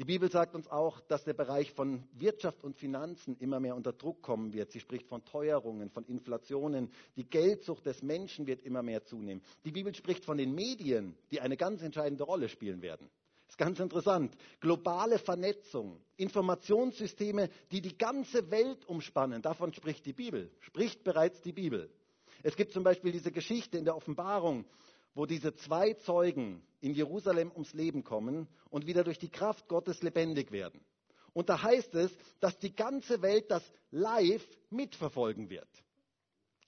[0.00, 3.92] Die Bibel sagt uns auch, dass der Bereich von Wirtschaft und Finanzen immer mehr unter
[3.92, 4.72] Druck kommen wird.
[4.72, 6.90] Sie spricht von Teuerungen, von Inflationen.
[7.16, 9.42] Die Geldsucht des Menschen wird immer mehr zunehmen.
[9.66, 13.10] Die Bibel spricht von den Medien, die eine ganz entscheidende Rolle spielen werden.
[13.42, 14.34] Das ist ganz interessant.
[14.60, 19.42] Globale Vernetzung, Informationssysteme, die die ganze Welt umspannen.
[19.42, 21.90] Davon spricht die Bibel, spricht bereits die Bibel.
[22.42, 24.64] Es gibt zum Beispiel diese Geschichte in der Offenbarung,
[25.14, 30.02] wo diese zwei Zeugen in Jerusalem ums Leben kommen und wieder durch die Kraft Gottes
[30.02, 30.84] lebendig werden.
[31.32, 35.68] Und da heißt es, dass die ganze Welt das live mitverfolgen wird.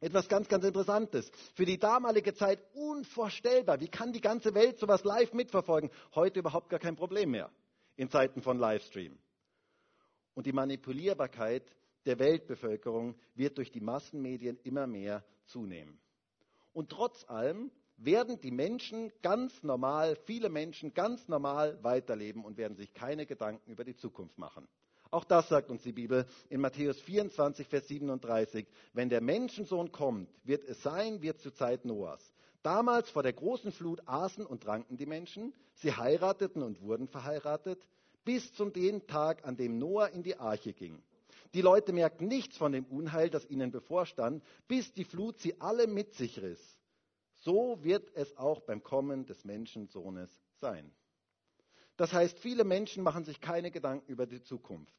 [0.00, 1.30] Etwas ganz, ganz Interessantes.
[1.54, 3.80] Für die damalige Zeit unvorstellbar.
[3.80, 5.90] Wie kann die ganze Welt sowas live mitverfolgen?
[6.14, 7.50] Heute überhaupt gar kein Problem mehr
[7.96, 9.18] in Zeiten von Livestream.
[10.34, 11.64] Und die Manipulierbarkeit
[12.04, 16.00] der Weltbevölkerung wird durch die Massenmedien immer mehr zunehmen.
[16.72, 17.70] Und trotz allem
[18.04, 23.70] werden die Menschen ganz normal, viele Menschen ganz normal weiterleben und werden sich keine Gedanken
[23.70, 24.66] über die Zukunft machen.
[25.10, 28.66] Auch das sagt uns die Bibel in Matthäus 24, Vers 37.
[28.94, 32.32] Wenn der Menschensohn kommt, wird es sein wie zur Zeit Noahs.
[32.62, 37.86] Damals vor der großen Flut aßen und tranken die Menschen, sie heirateten und wurden verheiratet,
[38.24, 41.02] bis zum den Tag, an dem Noah in die Arche ging.
[41.54, 45.86] Die Leute merkten nichts von dem Unheil, das ihnen bevorstand, bis die Flut sie alle
[45.86, 46.78] mit sich riss.
[47.44, 50.92] So wird es auch beim Kommen des Menschensohnes sein.
[51.96, 54.94] Das heißt, viele Menschen machen sich keine Gedanken über die Zukunft.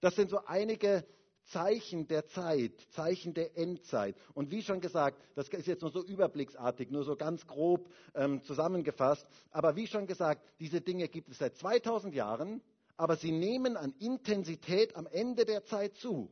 [0.00, 1.06] Das sind so einige
[1.44, 4.16] Zeichen der Zeit, Zeichen der Endzeit.
[4.34, 8.42] Und wie schon gesagt, das ist jetzt nur so überblicksartig, nur so ganz grob ähm,
[8.42, 9.28] zusammengefasst.
[9.50, 12.62] Aber wie schon gesagt, diese Dinge gibt es seit 2000 Jahren,
[12.96, 16.30] aber sie nehmen an Intensität am Ende der Zeit zu.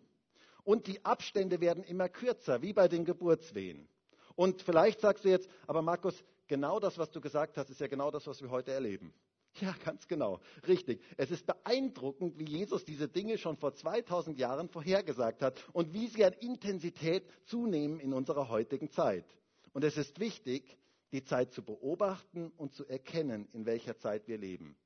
[0.65, 3.89] Und die Abstände werden immer kürzer, wie bei den Geburtswehen.
[4.37, 7.89] Und vielleicht sagst du jetzt, aber Markus, genau das, was du gesagt hast, ist ja
[7.89, 9.13] genau das, was wir heute erleben.
[9.59, 10.41] Ja, ganz genau.
[10.69, 11.01] Richtig.
[11.17, 16.09] Es ist beeindruckend, wie Jesus diese Dinge schon vor 2000 Jahren vorhergesagt hat und wie
[16.09, 19.25] sie an Intensität zunehmen in unserer heutigen Zeit.
[19.73, 20.77] Und es ist wichtig,
[21.13, 24.77] die Zeit zu beobachten und zu erkennen, in welcher Zeit wir leben.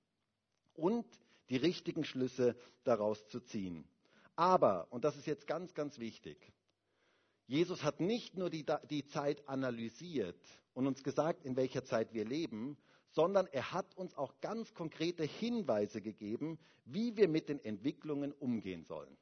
[0.74, 1.06] Und
[1.48, 3.88] die richtigen Schlüsse daraus zu ziehen.
[4.36, 6.52] Aber, und das ist jetzt ganz, ganz wichtig,
[7.50, 10.36] Jesus hat nicht nur die, die Zeit analysiert
[10.72, 12.78] und uns gesagt, in welcher Zeit wir leben,
[13.10, 18.84] sondern er hat uns auch ganz konkrete Hinweise gegeben, wie wir mit den Entwicklungen umgehen
[18.84, 19.16] sollen.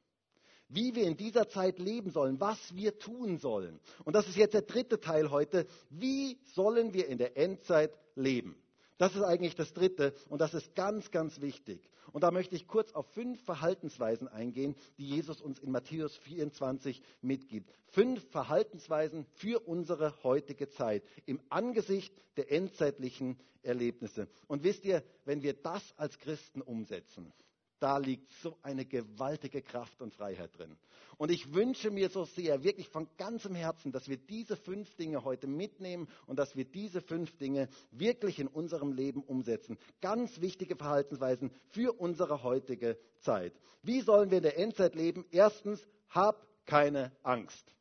[0.67, 3.79] Wie wir in dieser Zeit leben sollen, was wir tun sollen.
[4.05, 5.65] Und das ist jetzt der dritte Teil heute.
[5.89, 8.55] Wie sollen wir in der Endzeit leben?
[8.99, 11.89] Das ist eigentlich das Dritte und das ist ganz, ganz wichtig.
[12.11, 17.01] Und da möchte ich kurz auf fünf Verhaltensweisen eingehen, die Jesus uns in Matthäus 24
[17.21, 17.71] mitgibt.
[17.87, 24.27] Fünf Verhaltensweisen für unsere heutige Zeit im Angesicht der endzeitlichen Erlebnisse.
[24.47, 27.31] Und wisst ihr, wenn wir das als Christen umsetzen,
[27.79, 30.77] da liegt so eine gewaltige Kraft und Freiheit drin.
[31.17, 35.23] Und ich wünsche mir so sehr, wirklich von ganzem Herzen, dass wir diese fünf Dinge
[35.23, 39.77] heute mitnehmen und dass wir diese fünf Dinge wirklich in unserem Leben umsetzen.
[40.01, 43.53] Ganz wichtige Verhaltensweisen für unsere heutige Zeit.
[43.81, 45.25] Wie sollen wir in der Endzeit leben?
[45.31, 47.75] Erstens, hab keine Angst.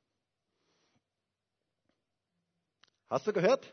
[3.08, 3.72] Hast du gehört?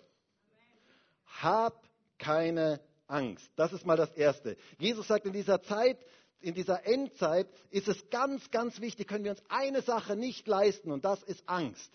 [1.42, 3.52] Hab keine Angst.
[3.56, 4.58] Das ist mal das Erste.
[4.78, 5.98] Jesus sagt, in dieser Zeit,
[6.40, 10.92] in dieser Endzeit ist es ganz, ganz wichtig, können wir uns eine Sache nicht leisten
[10.92, 11.92] und das ist Angst.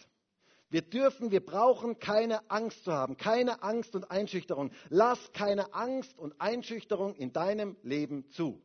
[0.70, 4.70] Wir dürfen, wir brauchen keine Angst zu haben, keine Angst und Einschüchterung.
[4.88, 8.62] Lass keine Angst und Einschüchterung in deinem Leben zu.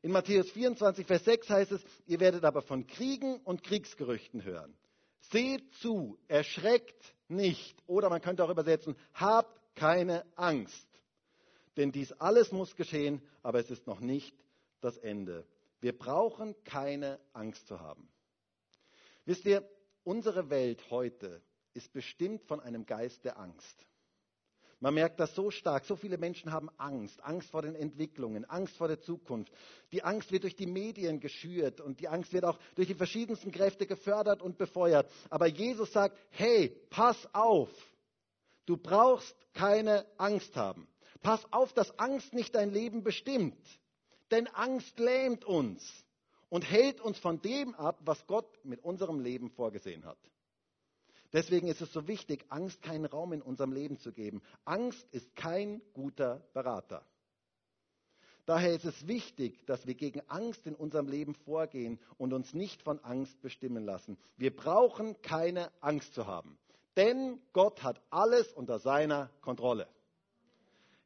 [0.00, 4.74] In Matthäus 24, Vers 6 heißt es, ihr werdet aber von Kriegen und Kriegsgerüchten hören.
[5.30, 7.76] Seht zu, erschreckt nicht.
[7.86, 10.88] Oder man könnte auch übersetzen, habt keine Angst.
[11.76, 14.36] Denn dies alles muss geschehen, aber es ist noch nicht
[14.80, 15.46] das Ende.
[15.80, 18.08] Wir brauchen keine Angst zu haben.
[19.24, 19.68] Wisst ihr,
[20.04, 21.42] unsere Welt heute
[21.74, 23.86] ist bestimmt von einem Geist der Angst.
[24.82, 25.84] Man merkt das so stark.
[25.84, 27.22] So viele Menschen haben Angst.
[27.22, 29.52] Angst vor den Entwicklungen, Angst vor der Zukunft.
[29.92, 33.52] Die Angst wird durch die Medien geschürt und die Angst wird auch durch die verschiedensten
[33.52, 35.08] Kräfte gefördert und befeuert.
[35.30, 37.70] Aber Jesus sagt, hey, pass auf.
[38.66, 40.88] Du brauchst keine Angst haben.
[41.22, 43.56] Pass auf, dass Angst nicht dein Leben bestimmt.
[44.30, 46.04] Denn Angst lähmt uns
[46.48, 50.18] und hält uns von dem ab, was Gott mit unserem Leben vorgesehen hat.
[51.32, 54.42] Deswegen ist es so wichtig, Angst keinen Raum in unserem Leben zu geben.
[54.64, 57.06] Angst ist kein guter Berater.
[58.44, 62.82] Daher ist es wichtig, dass wir gegen Angst in unserem Leben vorgehen und uns nicht
[62.82, 64.18] von Angst bestimmen lassen.
[64.36, 66.58] Wir brauchen keine Angst zu haben,
[66.96, 69.88] denn Gott hat alles unter seiner Kontrolle.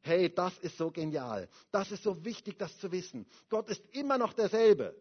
[0.07, 1.49] Hey, das ist so genial.
[1.69, 3.27] Das ist so wichtig, das zu wissen.
[3.49, 4.95] Gott ist immer noch derselbe.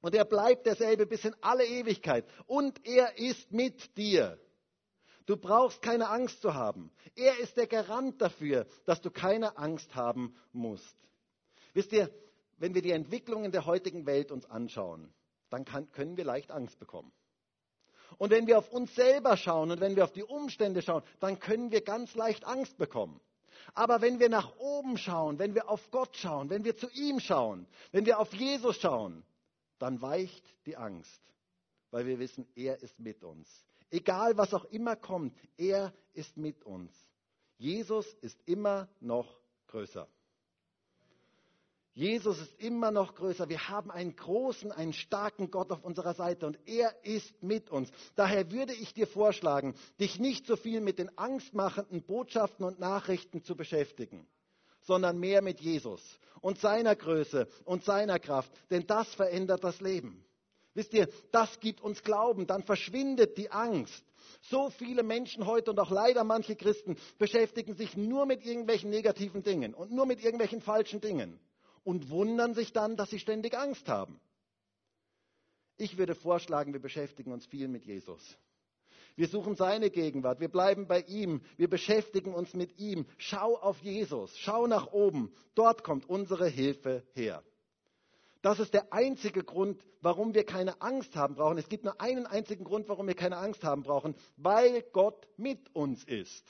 [0.00, 2.24] Und er bleibt derselbe bis in alle Ewigkeit.
[2.46, 4.38] Und er ist mit dir.
[5.26, 6.90] Du brauchst keine Angst zu haben.
[7.14, 10.96] Er ist der Garant dafür, dass du keine Angst haben musst.
[11.74, 12.10] Wisst ihr,
[12.56, 15.12] wenn wir die Entwicklungen der heutigen Welt uns anschauen,
[15.50, 17.12] dann kann, können wir leicht Angst bekommen.
[18.16, 21.38] Und wenn wir auf uns selber schauen und wenn wir auf die Umstände schauen, dann
[21.38, 23.20] können wir ganz leicht Angst bekommen.
[23.74, 27.20] Aber wenn wir nach oben schauen, wenn wir auf Gott schauen, wenn wir zu ihm
[27.20, 29.24] schauen, wenn wir auf Jesus schauen,
[29.78, 31.20] dann weicht die Angst,
[31.90, 33.48] weil wir wissen, er ist mit uns.
[33.90, 36.92] Egal was auch immer kommt, er ist mit uns.
[37.58, 40.08] Jesus ist immer noch größer.
[42.00, 43.50] Jesus ist immer noch größer.
[43.50, 47.90] Wir haben einen großen, einen starken Gott auf unserer Seite und er ist mit uns.
[48.14, 53.44] Daher würde ich dir vorschlagen, dich nicht so viel mit den angstmachenden Botschaften und Nachrichten
[53.44, 54.26] zu beschäftigen,
[54.80, 56.00] sondern mehr mit Jesus
[56.40, 60.24] und seiner Größe und seiner Kraft, denn das verändert das Leben.
[60.72, 64.02] Wisst ihr, das gibt uns Glauben, dann verschwindet die Angst.
[64.40, 69.42] So viele Menschen heute und auch leider manche Christen beschäftigen sich nur mit irgendwelchen negativen
[69.42, 71.38] Dingen und nur mit irgendwelchen falschen Dingen
[71.84, 74.20] und wundern sich dann, dass sie ständig Angst haben.
[75.76, 78.36] Ich würde vorschlagen, wir beschäftigen uns viel mit Jesus.
[79.16, 83.06] Wir suchen seine Gegenwart, wir bleiben bei ihm, wir beschäftigen uns mit ihm.
[83.18, 87.42] Schau auf Jesus, schau nach oben, dort kommt unsere Hilfe her.
[88.42, 91.58] Das ist der einzige Grund, warum wir keine Angst haben brauchen.
[91.58, 95.74] Es gibt nur einen einzigen Grund, warum wir keine Angst haben brauchen, weil Gott mit
[95.74, 96.44] uns ist.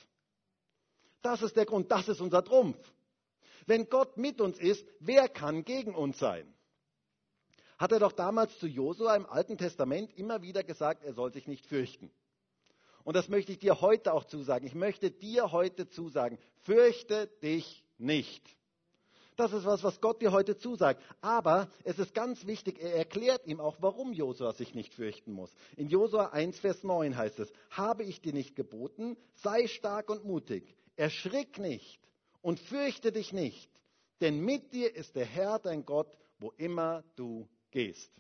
[1.23, 2.79] Das ist der Grund, das ist unser Trumpf.
[3.71, 6.53] Wenn Gott mit uns ist, wer kann gegen uns sein?
[7.79, 11.47] Hat er doch damals zu Josua im Alten Testament immer wieder gesagt, er soll sich
[11.47, 12.11] nicht fürchten.
[13.05, 14.67] Und das möchte ich dir heute auch zusagen.
[14.67, 18.43] Ich möchte dir heute zusagen, fürchte dich nicht.
[19.37, 21.01] Das ist was, was Gott dir heute zusagt.
[21.21, 25.55] Aber es ist ganz wichtig, er erklärt ihm auch, warum Josua sich nicht fürchten muss.
[25.77, 30.25] In Josua 1, Vers 9 heißt es, habe ich dir nicht geboten, sei stark und
[30.25, 30.75] mutig.
[30.97, 32.01] erschrick nicht
[32.42, 33.70] und fürchte dich nicht,
[34.20, 38.11] denn mit dir ist der Herr dein Gott, wo immer du gehst.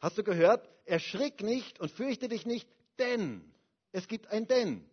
[0.00, 0.68] Hast du gehört?
[0.84, 3.42] Erschrick nicht und fürchte dich nicht, denn
[3.92, 4.88] es gibt ein Denn.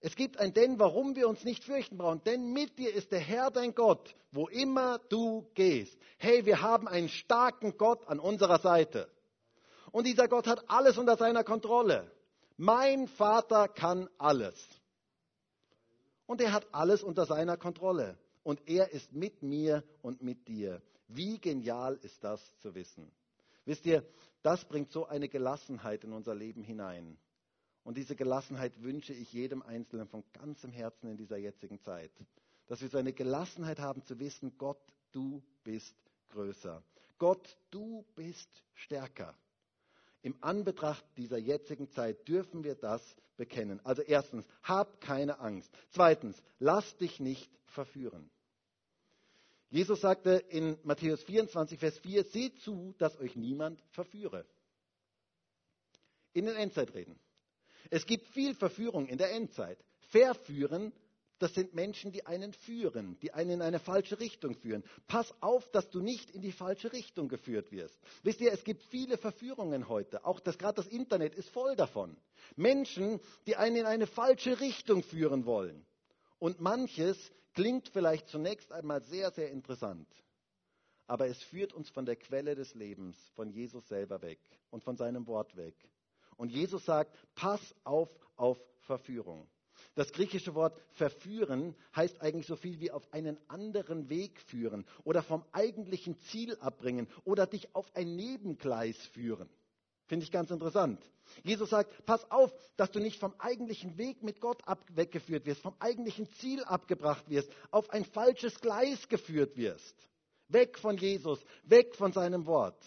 [0.00, 2.22] Es gibt ein Denn, warum wir uns nicht fürchten brauchen.
[2.24, 5.98] Denn mit dir ist der Herr dein Gott, wo immer du gehst.
[6.18, 9.10] Hey, wir haben einen starken Gott an unserer Seite.
[9.92, 12.10] Und dieser Gott hat alles unter seiner Kontrolle.
[12.56, 14.54] Mein Vater kann alles.
[16.30, 18.16] Und er hat alles unter seiner Kontrolle.
[18.44, 20.80] Und er ist mit mir und mit dir.
[21.08, 23.10] Wie genial ist das zu wissen.
[23.64, 24.06] Wisst ihr,
[24.44, 27.18] das bringt so eine Gelassenheit in unser Leben hinein.
[27.82, 32.12] Und diese Gelassenheit wünsche ich jedem Einzelnen von ganzem Herzen in dieser jetzigen Zeit.
[32.68, 35.96] Dass wir so eine Gelassenheit haben zu wissen, Gott, du bist
[36.28, 36.80] größer.
[37.18, 39.34] Gott, du bist stärker.
[40.22, 43.02] Im Anbetracht dieser jetzigen Zeit dürfen wir das
[43.36, 43.80] bekennen.
[43.84, 45.70] Also erstens, hab keine Angst.
[45.90, 48.30] Zweitens, lass dich nicht verführen.
[49.70, 54.44] Jesus sagte in Matthäus 24, Vers 4, seht zu, dass euch niemand verführe.
[56.32, 57.18] In den Endzeitreden.
[57.88, 59.78] Es gibt viel Verführung in der Endzeit.
[60.10, 60.92] Verführen,
[61.40, 64.84] das sind Menschen, die einen führen, die einen in eine falsche Richtung führen.
[65.08, 67.98] Pass auf, dass du nicht in die falsche Richtung geführt wirst.
[68.22, 70.24] Wisst ihr, es gibt viele Verführungen heute.
[70.24, 72.16] Auch das, gerade das Internet ist voll davon.
[72.56, 75.86] Menschen, die einen in eine falsche Richtung führen wollen.
[76.38, 77.16] Und manches
[77.54, 80.08] klingt vielleicht zunächst einmal sehr, sehr interessant.
[81.06, 84.96] Aber es führt uns von der Quelle des Lebens, von Jesus selber weg und von
[84.96, 85.74] seinem Wort weg.
[86.36, 89.46] Und Jesus sagt, pass auf auf Verführung.
[89.94, 95.22] Das griechische Wort verführen heißt eigentlich so viel wie auf einen anderen Weg führen oder
[95.22, 99.48] vom eigentlichen Ziel abbringen oder dich auf ein Nebengleis führen.
[100.06, 101.00] Finde ich ganz interessant.
[101.44, 105.76] Jesus sagt, pass auf, dass du nicht vom eigentlichen Weg mit Gott weggeführt wirst, vom
[105.78, 109.94] eigentlichen Ziel abgebracht wirst, auf ein falsches Gleis geführt wirst.
[110.48, 112.82] Weg von Jesus, weg von seinem Wort.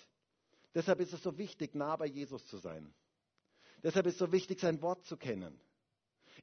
[0.76, 2.94] Deshalb ist es so wichtig, nah bei Jesus zu sein.
[3.84, 5.60] Deshalb ist es so wichtig, sein Wort zu kennen.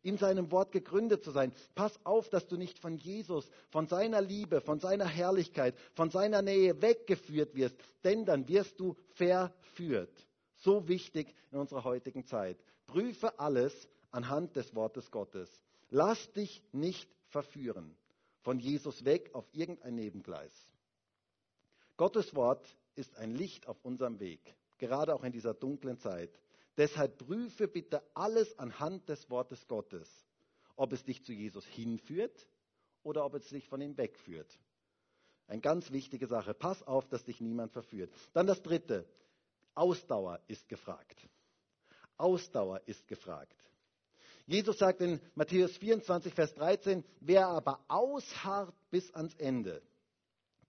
[0.02, 1.52] In seinem Wort gegründet zu sein.
[1.74, 6.42] Pass auf, dass du nicht von Jesus, von seiner Liebe, von seiner Herrlichkeit, von seiner
[6.42, 10.26] Nähe weggeführt wirst, denn dann wirst du verführt.
[10.56, 12.56] So wichtig in unserer heutigen Zeit.
[12.86, 15.50] Prüfe alles anhand des Wortes Gottes.
[15.90, 17.96] Lass dich nicht verführen
[18.42, 20.52] von Jesus weg auf irgendein Nebengleis.
[21.96, 24.40] Gottes Wort ist ein Licht auf unserem Weg,
[24.78, 26.30] gerade auch in dieser dunklen Zeit.
[26.80, 30.08] Deshalb prüfe bitte alles anhand des Wortes Gottes,
[30.76, 32.48] ob es dich zu Jesus hinführt
[33.02, 34.58] oder ob es dich von ihm wegführt.
[35.46, 36.54] Eine ganz wichtige Sache.
[36.54, 38.10] Pass auf, dass dich niemand verführt.
[38.32, 39.06] Dann das dritte.
[39.74, 41.28] Ausdauer ist gefragt.
[42.16, 43.62] Ausdauer ist gefragt.
[44.46, 49.82] Jesus sagt in Matthäus 24, Vers 13, wer aber ausharrt bis ans Ende,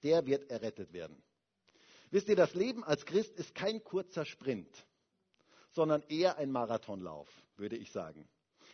[0.04, 1.24] der wird errettet werden.
[2.10, 4.86] Wisst ihr, das Leben als Christ ist kein kurzer Sprint,
[5.72, 8.28] sondern eher ein Marathonlauf, würde ich sagen.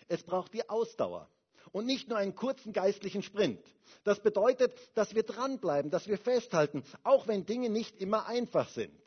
[0.08, 1.30] Es braucht die Ausdauer
[1.72, 3.64] und nicht nur einen kurzen geistlichen Sprint.
[4.04, 9.00] Das bedeutet, dass wir dranbleiben, dass wir festhalten, auch wenn Dinge nicht immer einfach sind.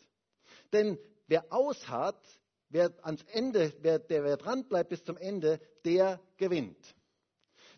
[0.72, 2.22] Denn wer ausharrt,
[2.68, 6.94] wer ans Ende, wer, der, wer dran bleibt bis zum Ende, der gewinnt.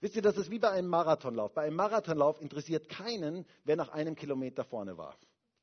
[0.01, 1.55] Wisst ihr, das ist wie bei einem Marathonlauf.
[1.55, 5.17] Bei einem Marathonlauf interessiert keinen, wer nach einem Kilometer vorne war.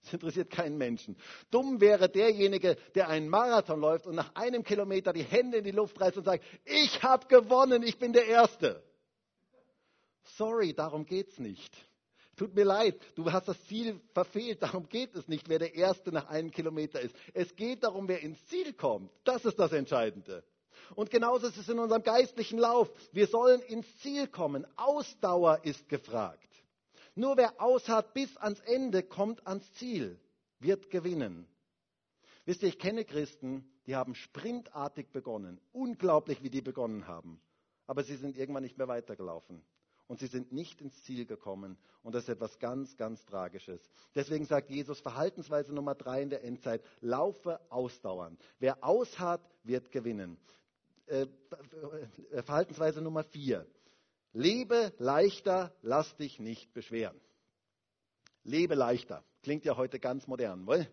[0.04, 1.18] Das interessiert keinen Menschen.
[1.52, 5.72] Dumm wäre derjenige, der einen Marathon läuft und nach einem Kilometer die Hände in die
[5.72, 8.84] Luft reißt und sagt, ich habe gewonnen, ich bin der Erste.
[10.38, 11.76] Sorry, darum geht's nicht.
[12.38, 14.64] Tut mir leid, du hast das Ziel verfehlt.
[14.64, 17.14] Darum geht es nicht, wer der Erste nach einem Kilometer ist.
[17.34, 19.12] Es geht darum, wer ins Ziel kommt.
[19.26, 20.46] Das ist das Entscheidende.
[20.96, 22.90] Und genauso ist es in unserem geistlichen Lauf.
[23.12, 24.66] Wir sollen ins Ziel kommen.
[24.78, 26.49] Ausdauer ist gefragt.
[27.20, 30.18] Nur wer ausharrt bis ans Ende, kommt ans Ziel,
[30.60, 31.46] wird gewinnen.
[32.46, 35.60] Wisst ihr, ich kenne Christen, die haben sprintartig begonnen.
[35.74, 37.42] Unglaublich, wie die begonnen haben.
[37.88, 39.62] Aber sie sind irgendwann nicht mehr weitergelaufen
[40.08, 41.78] und sie sind nicht ins Ziel gekommen.
[42.04, 43.82] Und das ist etwas ganz, ganz Tragisches.
[44.16, 48.42] Deswegen sagt Jesus Verhaltensweise Nummer drei in der Endzeit, laufe ausdauernd.
[48.60, 50.38] Wer ausharrt, wird gewinnen.
[51.08, 51.24] Äh,
[52.32, 53.68] äh, Verhaltensweise Nummer vier,
[54.34, 57.20] lebe leichter, lass dich nicht beschweren.
[58.44, 59.24] Lebe leichter.
[59.44, 60.88] Klingt ja heute ganz modern, wohl?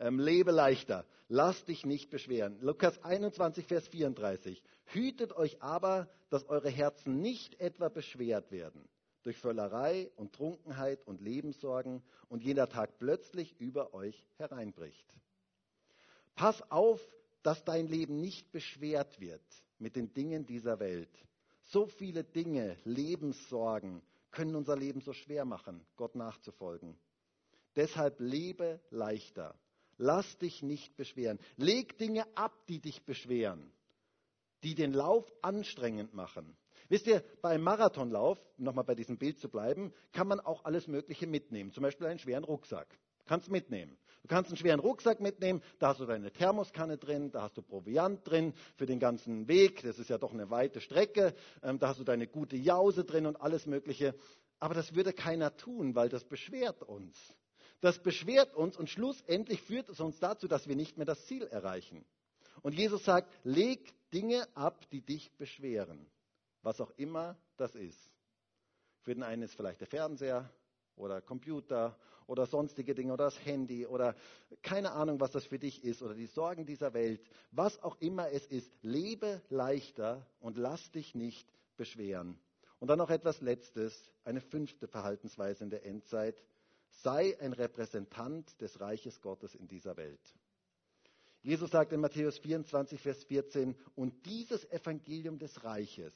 [0.00, 2.60] Ähm, lebe leichter, lass dich nicht beschweren.
[2.60, 4.62] Lukas 21, Vers 34.
[4.86, 8.88] Hütet euch aber, dass eure Herzen nicht etwa beschwert werden
[9.24, 15.06] durch Völlerei und Trunkenheit und Lebenssorgen und jener Tag plötzlich über euch hereinbricht.
[16.34, 17.00] Pass auf,
[17.42, 19.42] dass dein Leben nicht beschwert wird
[19.78, 21.10] mit den Dingen dieser Welt,
[21.68, 26.98] So viele Dinge, Lebenssorgen können unser Leben so schwer machen, Gott nachzufolgen.
[27.76, 29.54] Deshalb lebe leichter.
[29.98, 31.38] Lass dich nicht beschweren.
[31.56, 33.70] Leg Dinge ab, die dich beschweren,
[34.62, 36.56] die den Lauf anstrengend machen.
[36.88, 40.86] Wisst ihr, beim Marathonlauf, um nochmal bei diesem Bild zu bleiben, kann man auch alles
[40.86, 41.72] Mögliche mitnehmen.
[41.72, 42.98] Zum Beispiel einen schweren Rucksack.
[43.26, 43.98] Kannst mitnehmen.
[44.28, 47.62] Du kannst einen schweren Rucksack mitnehmen, da hast du deine Thermoskanne drin, da hast du
[47.62, 51.88] Proviant drin für den ganzen Weg, das ist ja doch eine weite Strecke, ähm, da
[51.88, 54.14] hast du deine gute Jause drin und alles Mögliche.
[54.60, 57.16] Aber das würde keiner tun, weil das beschwert uns.
[57.80, 61.44] Das beschwert uns und schlussendlich führt es uns dazu, dass wir nicht mehr das Ziel
[61.44, 62.04] erreichen.
[62.62, 66.06] Und Jesus sagt, leg Dinge ab, die dich beschweren
[66.62, 68.10] was auch immer das ist.
[69.02, 70.50] Für den einen ist vielleicht der Fernseher
[70.96, 71.96] oder Computer
[72.28, 74.14] oder sonstige Dinge oder das Handy oder
[74.62, 77.20] keine Ahnung, was das für dich ist oder die Sorgen dieser Welt.
[77.50, 82.38] Was auch immer es ist, lebe leichter und lass dich nicht beschweren.
[82.78, 86.40] Und dann noch etwas Letztes, eine fünfte Verhaltensweise in der Endzeit.
[86.90, 90.20] Sei ein Repräsentant des Reiches Gottes in dieser Welt.
[91.42, 96.12] Jesus sagt in Matthäus 24, Vers 14, und dieses Evangelium des Reiches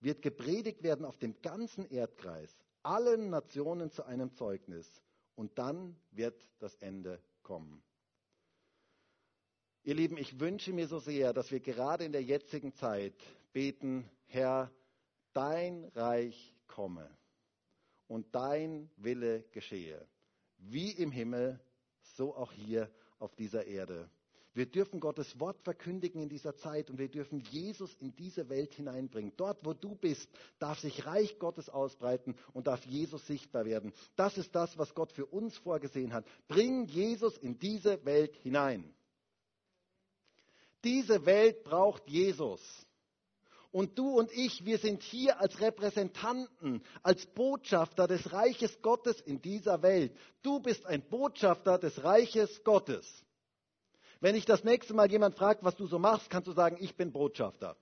[0.00, 5.02] wird gepredigt werden auf dem ganzen Erdkreis, allen Nationen zu einem Zeugnis.
[5.40, 7.82] Und dann wird das Ende kommen.
[9.84, 13.14] Ihr Lieben, ich wünsche mir so sehr, dass wir gerade in der jetzigen Zeit
[13.54, 14.70] beten, Herr,
[15.32, 17.10] dein Reich komme
[18.06, 20.06] und dein Wille geschehe,
[20.58, 21.58] wie im Himmel,
[22.02, 24.10] so auch hier auf dieser Erde.
[24.52, 28.74] Wir dürfen Gottes Wort verkündigen in dieser Zeit und wir dürfen Jesus in diese Welt
[28.74, 29.32] hineinbringen.
[29.36, 30.28] Dort, wo du bist,
[30.58, 33.92] darf sich Reich Gottes ausbreiten und darf Jesus sichtbar werden.
[34.16, 36.26] Das ist das, was Gott für uns vorgesehen hat.
[36.48, 38.92] Bring Jesus in diese Welt hinein.
[40.82, 42.60] Diese Welt braucht Jesus.
[43.70, 49.40] Und du und ich, wir sind hier als Repräsentanten, als Botschafter des Reiches Gottes in
[49.40, 50.12] dieser Welt.
[50.42, 53.24] Du bist ein Botschafter des Reiches Gottes.
[54.20, 56.94] Wenn ich das nächste Mal jemand fragt, was du so machst, kannst du sagen, ich
[56.94, 57.76] bin Botschafter.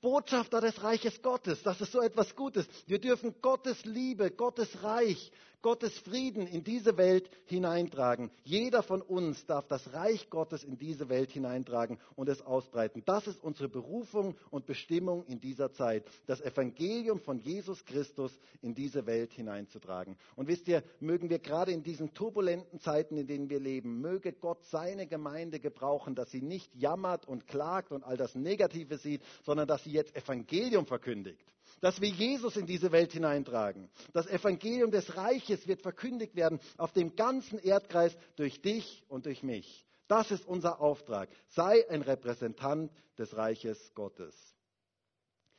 [0.00, 2.66] Botschafter des Reiches Gottes, das ist so etwas Gutes.
[2.86, 5.30] Wir dürfen Gottes Liebe, Gottes Reich,
[5.62, 8.32] Gottes Frieden in diese Welt hineintragen.
[8.42, 13.04] Jeder von uns darf das Reich Gottes in diese Welt hineintragen und es ausbreiten.
[13.06, 18.74] Das ist unsere Berufung und Bestimmung in dieser Zeit, das Evangelium von Jesus Christus in
[18.74, 20.16] diese Welt hineinzutragen.
[20.34, 24.32] Und wisst ihr, mögen wir gerade in diesen turbulenten Zeiten, in denen wir leben, möge
[24.32, 29.22] Gott seine Gemeinde gebrauchen, dass sie nicht jammert und klagt und all das Negative sieht,
[29.44, 31.52] sondern dass sie jetzt Evangelium verkündigt
[31.82, 33.90] dass wir Jesus in diese Welt hineintragen.
[34.12, 39.42] Das Evangelium des Reiches wird verkündigt werden auf dem ganzen Erdkreis durch dich und durch
[39.42, 39.84] mich.
[40.06, 41.28] Das ist unser Auftrag.
[41.48, 44.54] Sei ein Repräsentant des Reiches Gottes.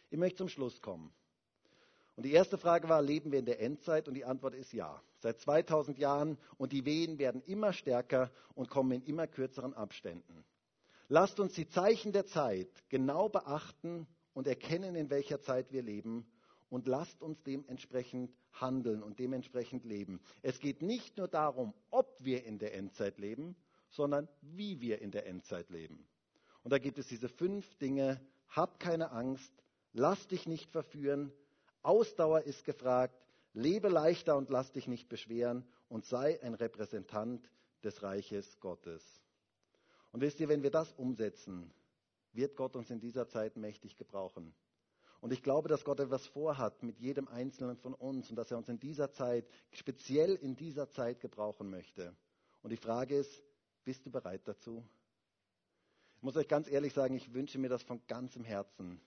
[0.09, 1.13] Ich möchte zum Schluss kommen.
[2.15, 4.07] Und die erste Frage war, leben wir in der Endzeit?
[4.07, 5.01] Und die Antwort ist ja.
[5.17, 10.45] Seit 2000 Jahren und die Wehen werden immer stärker und kommen in immer kürzeren Abständen.
[11.09, 16.25] Lasst uns die Zeichen der Zeit genau beachten und erkennen, in welcher Zeit wir leben
[16.69, 20.19] und lasst uns dementsprechend handeln und dementsprechend leben.
[20.41, 23.55] Es geht nicht nur darum, ob wir in der Endzeit leben,
[23.89, 26.07] sondern wie wir in der Endzeit leben.
[26.63, 28.19] Und da gibt es diese fünf Dinge.
[28.47, 29.53] Hab keine Angst,
[29.93, 31.31] lass dich nicht verführen,
[31.83, 33.21] Ausdauer ist gefragt,
[33.53, 37.51] lebe leichter und lass dich nicht beschweren und sei ein Repräsentant
[37.83, 39.03] des Reiches Gottes.
[40.11, 41.73] Und wisst ihr, wenn wir das umsetzen,
[42.33, 44.53] wird Gott uns in dieser Zeit mächtig gebrauchen.
[45.21, 48.57] Und ich glaube, dass Gott etwas vorhat mit jedem Einzelnen von uns und dass er
[48.57, 52.13] uns in dieser Zeit, speziell in dieser Zeit gebrauchen möchte.
[52.61, 53.41] Und die Frage ist,
[53.85, 54.83] bist du bereit dazu?
[56.17, 58.99] Ich muss euch ganz ehrlich sagen, ich wünsche mir das von ganzem Herzen,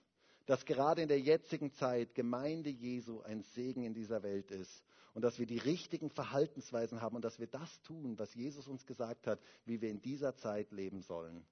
[0.47, 5.21] dass gerade in der jetzigen Zeit Gemeinde Jesu ein Segen in dieser Welt ist und
[5.21, 9.27] dass wir die richtigen Verhaltensweisen haben und dass wir das tun, was Jesus uns gesagt
[9.27, 11.45] hat, wie wir in dieser Zeit leben sollen.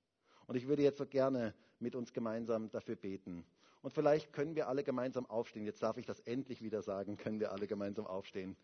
[0.47, 3.45] Und ich würde jetzt so gerne mit uns gemeinsam dafür beten.
[3.81, 5.65] Und vielleicht können wir alle gemeinsam aufstehen.
[5.65, 8.55] Jetzt darf ich das endlich wieder sagen, können wir alle gemeinsam aufstehen.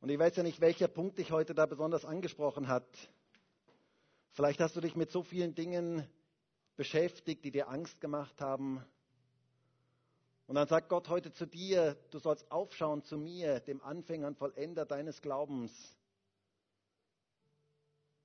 [0.00, 2.86] Und ich weiß ja nicht, welcher Punkt dich heute da besonders angesprochen hat.
[4.32, 6.06] Vielleicht hast du dich mit so vielen Dingen
[6.76, 8.82] beschäftigt, die dir Angst gemacht haben,
[10.50, 14.36] und dann sagt Gott heute zu dir, du sollst aufschauen zu mir, dem Anfänger und
[14.36, 15.96] Vollender deines Glaubens.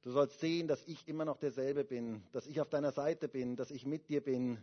[0.02, 3.56] Du sollst sehen, dass ich immer noch derselbe bin, dass ich auf deiner Seite bin,
[3.56, 4.58] dass ich mit dir bin.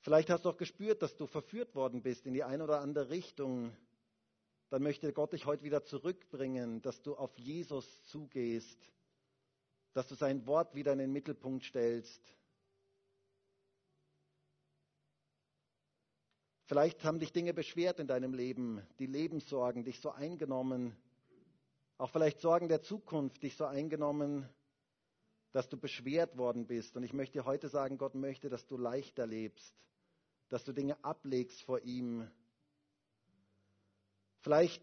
[0.00, 3.10] Vielleicht hast du auch gespürt, dass du verführt worden bist in die eine oder andere
[3.10, 3.76] Richtung.
[4.70, 8.90] dann möchte Gott dich heute wieder zurückbringen, dass du auf Jesus zugehst,
[9.92, 12.20] dass du sein Wort wieder in den Mittelpunkt stellst.
[16.66, 20.96] Vielleicht haben dich Dinge beschwert in deinem Leben, die Lebenssorgen dich so eingenommen,
[21.98, 24.48] auch vielleicht Sorgen der Zukunft dich so eingenommen,
[25.52, 26.96] dass du beschwert worden bist.
[26.96, 29.74] Und ich möchte dir heute sagen, Gott möchte, dass du leichter lebst,
[30.48, 32.28] dass du Dinge ablegst vor ihm.
[34.40, 34.82] Vielleicht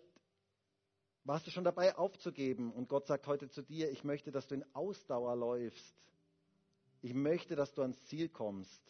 [1.23, 4.55] warst du schon dabei aufzugeben und Gott sagt heute zu dir, ich möchte, dass du
[4.55, 5.95] in Ausdauer läufst.
[7.01, 8.81] Ich möchte, dass du ans Ziel kommst.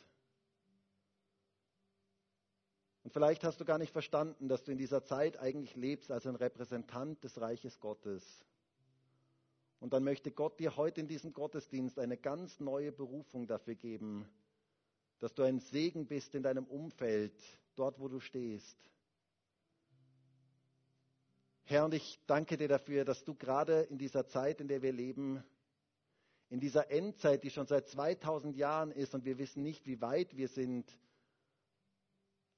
[3.04, 6.28] Und vielleicht hast du gar nicht verstanden, dass du in dieser Zeit eigentlich lebst als
[6.28, 8.46] ein Repräsentant des Reiches Gottes.
[9.80, 14.30] Und dann möchte Gott dir heute in diesem Gottesdienst eine ganz neue Berufung dafür geben,
[15.20, 17.34] dass du ein Segen bist in deinem Umfeld,
[17.76, 18.78] dort wo du stehst.
[21.64, 24.92] Herr, und ich danke dir dafür, dass du gerade in dieser Zeit, in der wir
[24.92, 25.44] leben,
[26.50, 30.36] in dieser Endzeit, die schon seit 2000 Jahren ist und wir wissen nicht, wie weit
[30.36, 30.86] wir sind,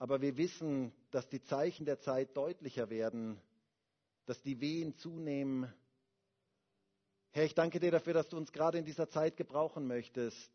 [0.04, 3.39] aber wir wissen, dass die Zeichen der Zeit deutlicher werden,
[4.26, 5.74] dass die Wehen zunehmen.
[7.32, 10.51] Herr, ich danke dir dafür, dass du uns gerade in dieser Zeit gebrauchen möchtest,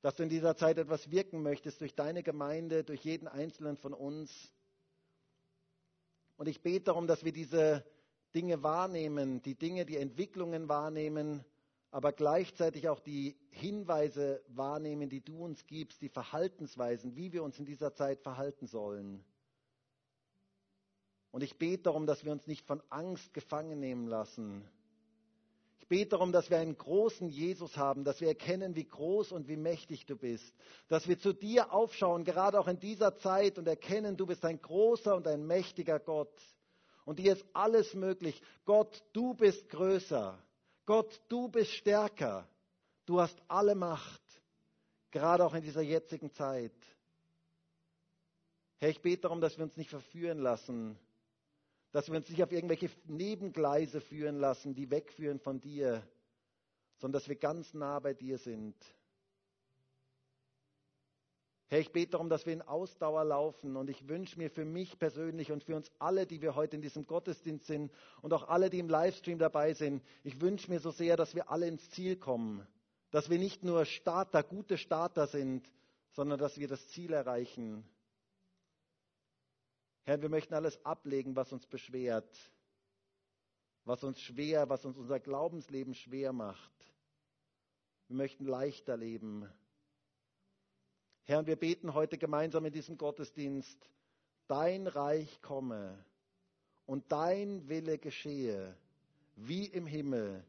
[0.00, 3.92] dass du in dieser Zeit etwas wirken möchtest durch deine Gemeinde, durch jeden einzelnen von
[3.92, 4.32] uns.
[6.38, 7.84] Und ich bete darum, dass wir diese
[8.34, 11.44] Dinge wahrnehmen, die Dinge, die Entwicklungen wahrnehmen,
[11.96, 17.58] aber gleichzeitig auch die Hinweise wahrnehmen, die du uns gibst, die Verhaltensweisen, wie wir uns
[17.58, 19.24] in dieser Zeit verhalten sollen.
[21.30, 24.68] Und ich bete darum, dass wir uns nicht von Angst gefangen nehmen lassen.
[25.78, 29.48] Ich bete darum, dass wir einen großen Jesus haben, dass wir erkennen, wie groß und
[29.48, 30.54] wie mächtig du bist,
[30.88, 34.60] dass wir zu dir aufschauen, gerade auch in dieser Zeit und erkennen, du bist ein
[34.60, 36.42] großer und ein mächtiger Gott.
[37.06, 38.42] Und dir ist alles möglich.
[38.66, 40.38] Gott, du bist größer.
[40.86, 42.48] Gott, du bist stärker.
[43.04, 44.22] Du hast alle Macht,
[45.10, 46.72] gerade auch in dieser jetzigen Zeit.
[48.78, 50.98] Herr, ich bete darum, dass wir uns nicht verführen lassen,
[51.92, 56.06] dass wir uns nicht auf irgendwelche Nebengleise führen lassen, die wegführen von dir,
[56.98, 58.76] sondern dass wir ganz nah bei dir sind.
[61.68, 64.98] Herr, ich bete darum, dass wir in Ausdauer laufen und ich wünsche mir für mich
[65.00, 67.92] persönlich und für uns alle, die wir heute in diesem Gottesdienst sind
[68.22, 71.50] und auch alle, die im Livestream dabei sind, ich wünsche mir so sehr, dass wir
[71.50, 72.64] alle ins Ziel kommen,
[73.10, 75.68] dass wir nicht nur Starter, gute Starter sind,
[76.12, 77.84] sondern dass wir das Ziel erreichen.
[80.04, 82.32] Herr, wir möchten alles ablegen, was uns beschwert,
[83.84, 86.72] was uns schwer, was uns unser Glaubensleben schwer macht.
[88.06, 89.50] Wir möchten leichter leben.
[91.28, 93.90] Herr, wir beten heute gemeinsam in diesem Gottesdienst,
[94.46, 95.98] dein Reich komme
[96.86, 98.76] und dein Wille geschehe,
[99.34, 100.44] wie im Himmel,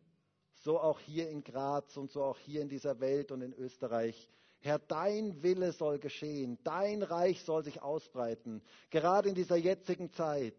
[0.53, 4.29] so auch hier in Graz und so auch hier in dieser Welt und in Österreich.
[4.59, 8.61] Herr, dein Wille soll geschehen, dein Reich soll sich ausbreiten,
[8.91, 10.53] gerade in dieser jetzigen Zeit.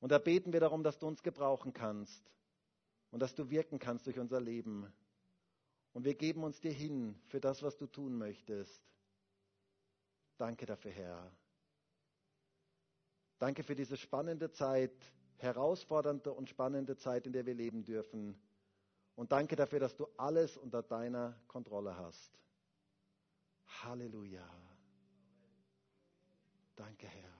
[0.00, 2.24] Und da beten wir darum, dass du uns gebrauchen kannst
[3.12, 4.92] und dass du wirken kannst durch unser Leben.
[5.92, 8.82] Und wir geben uns dir hin für das, was du tun möchtest.
[10.38, 11.32] Danke dafür, Herr.
[13.38, 14.92] Danke für diese spannende Zeit,
[15.36, 18.40] herausfordernde und spannende Zeit, in der wir leben dürfen.
[19.14, 22.38] Und danke dafür, dass du alles unter deiner Kontrolle hast.
[23.82, 24.48] Halleluja.
[26.76, 27.37] Danke, Herr.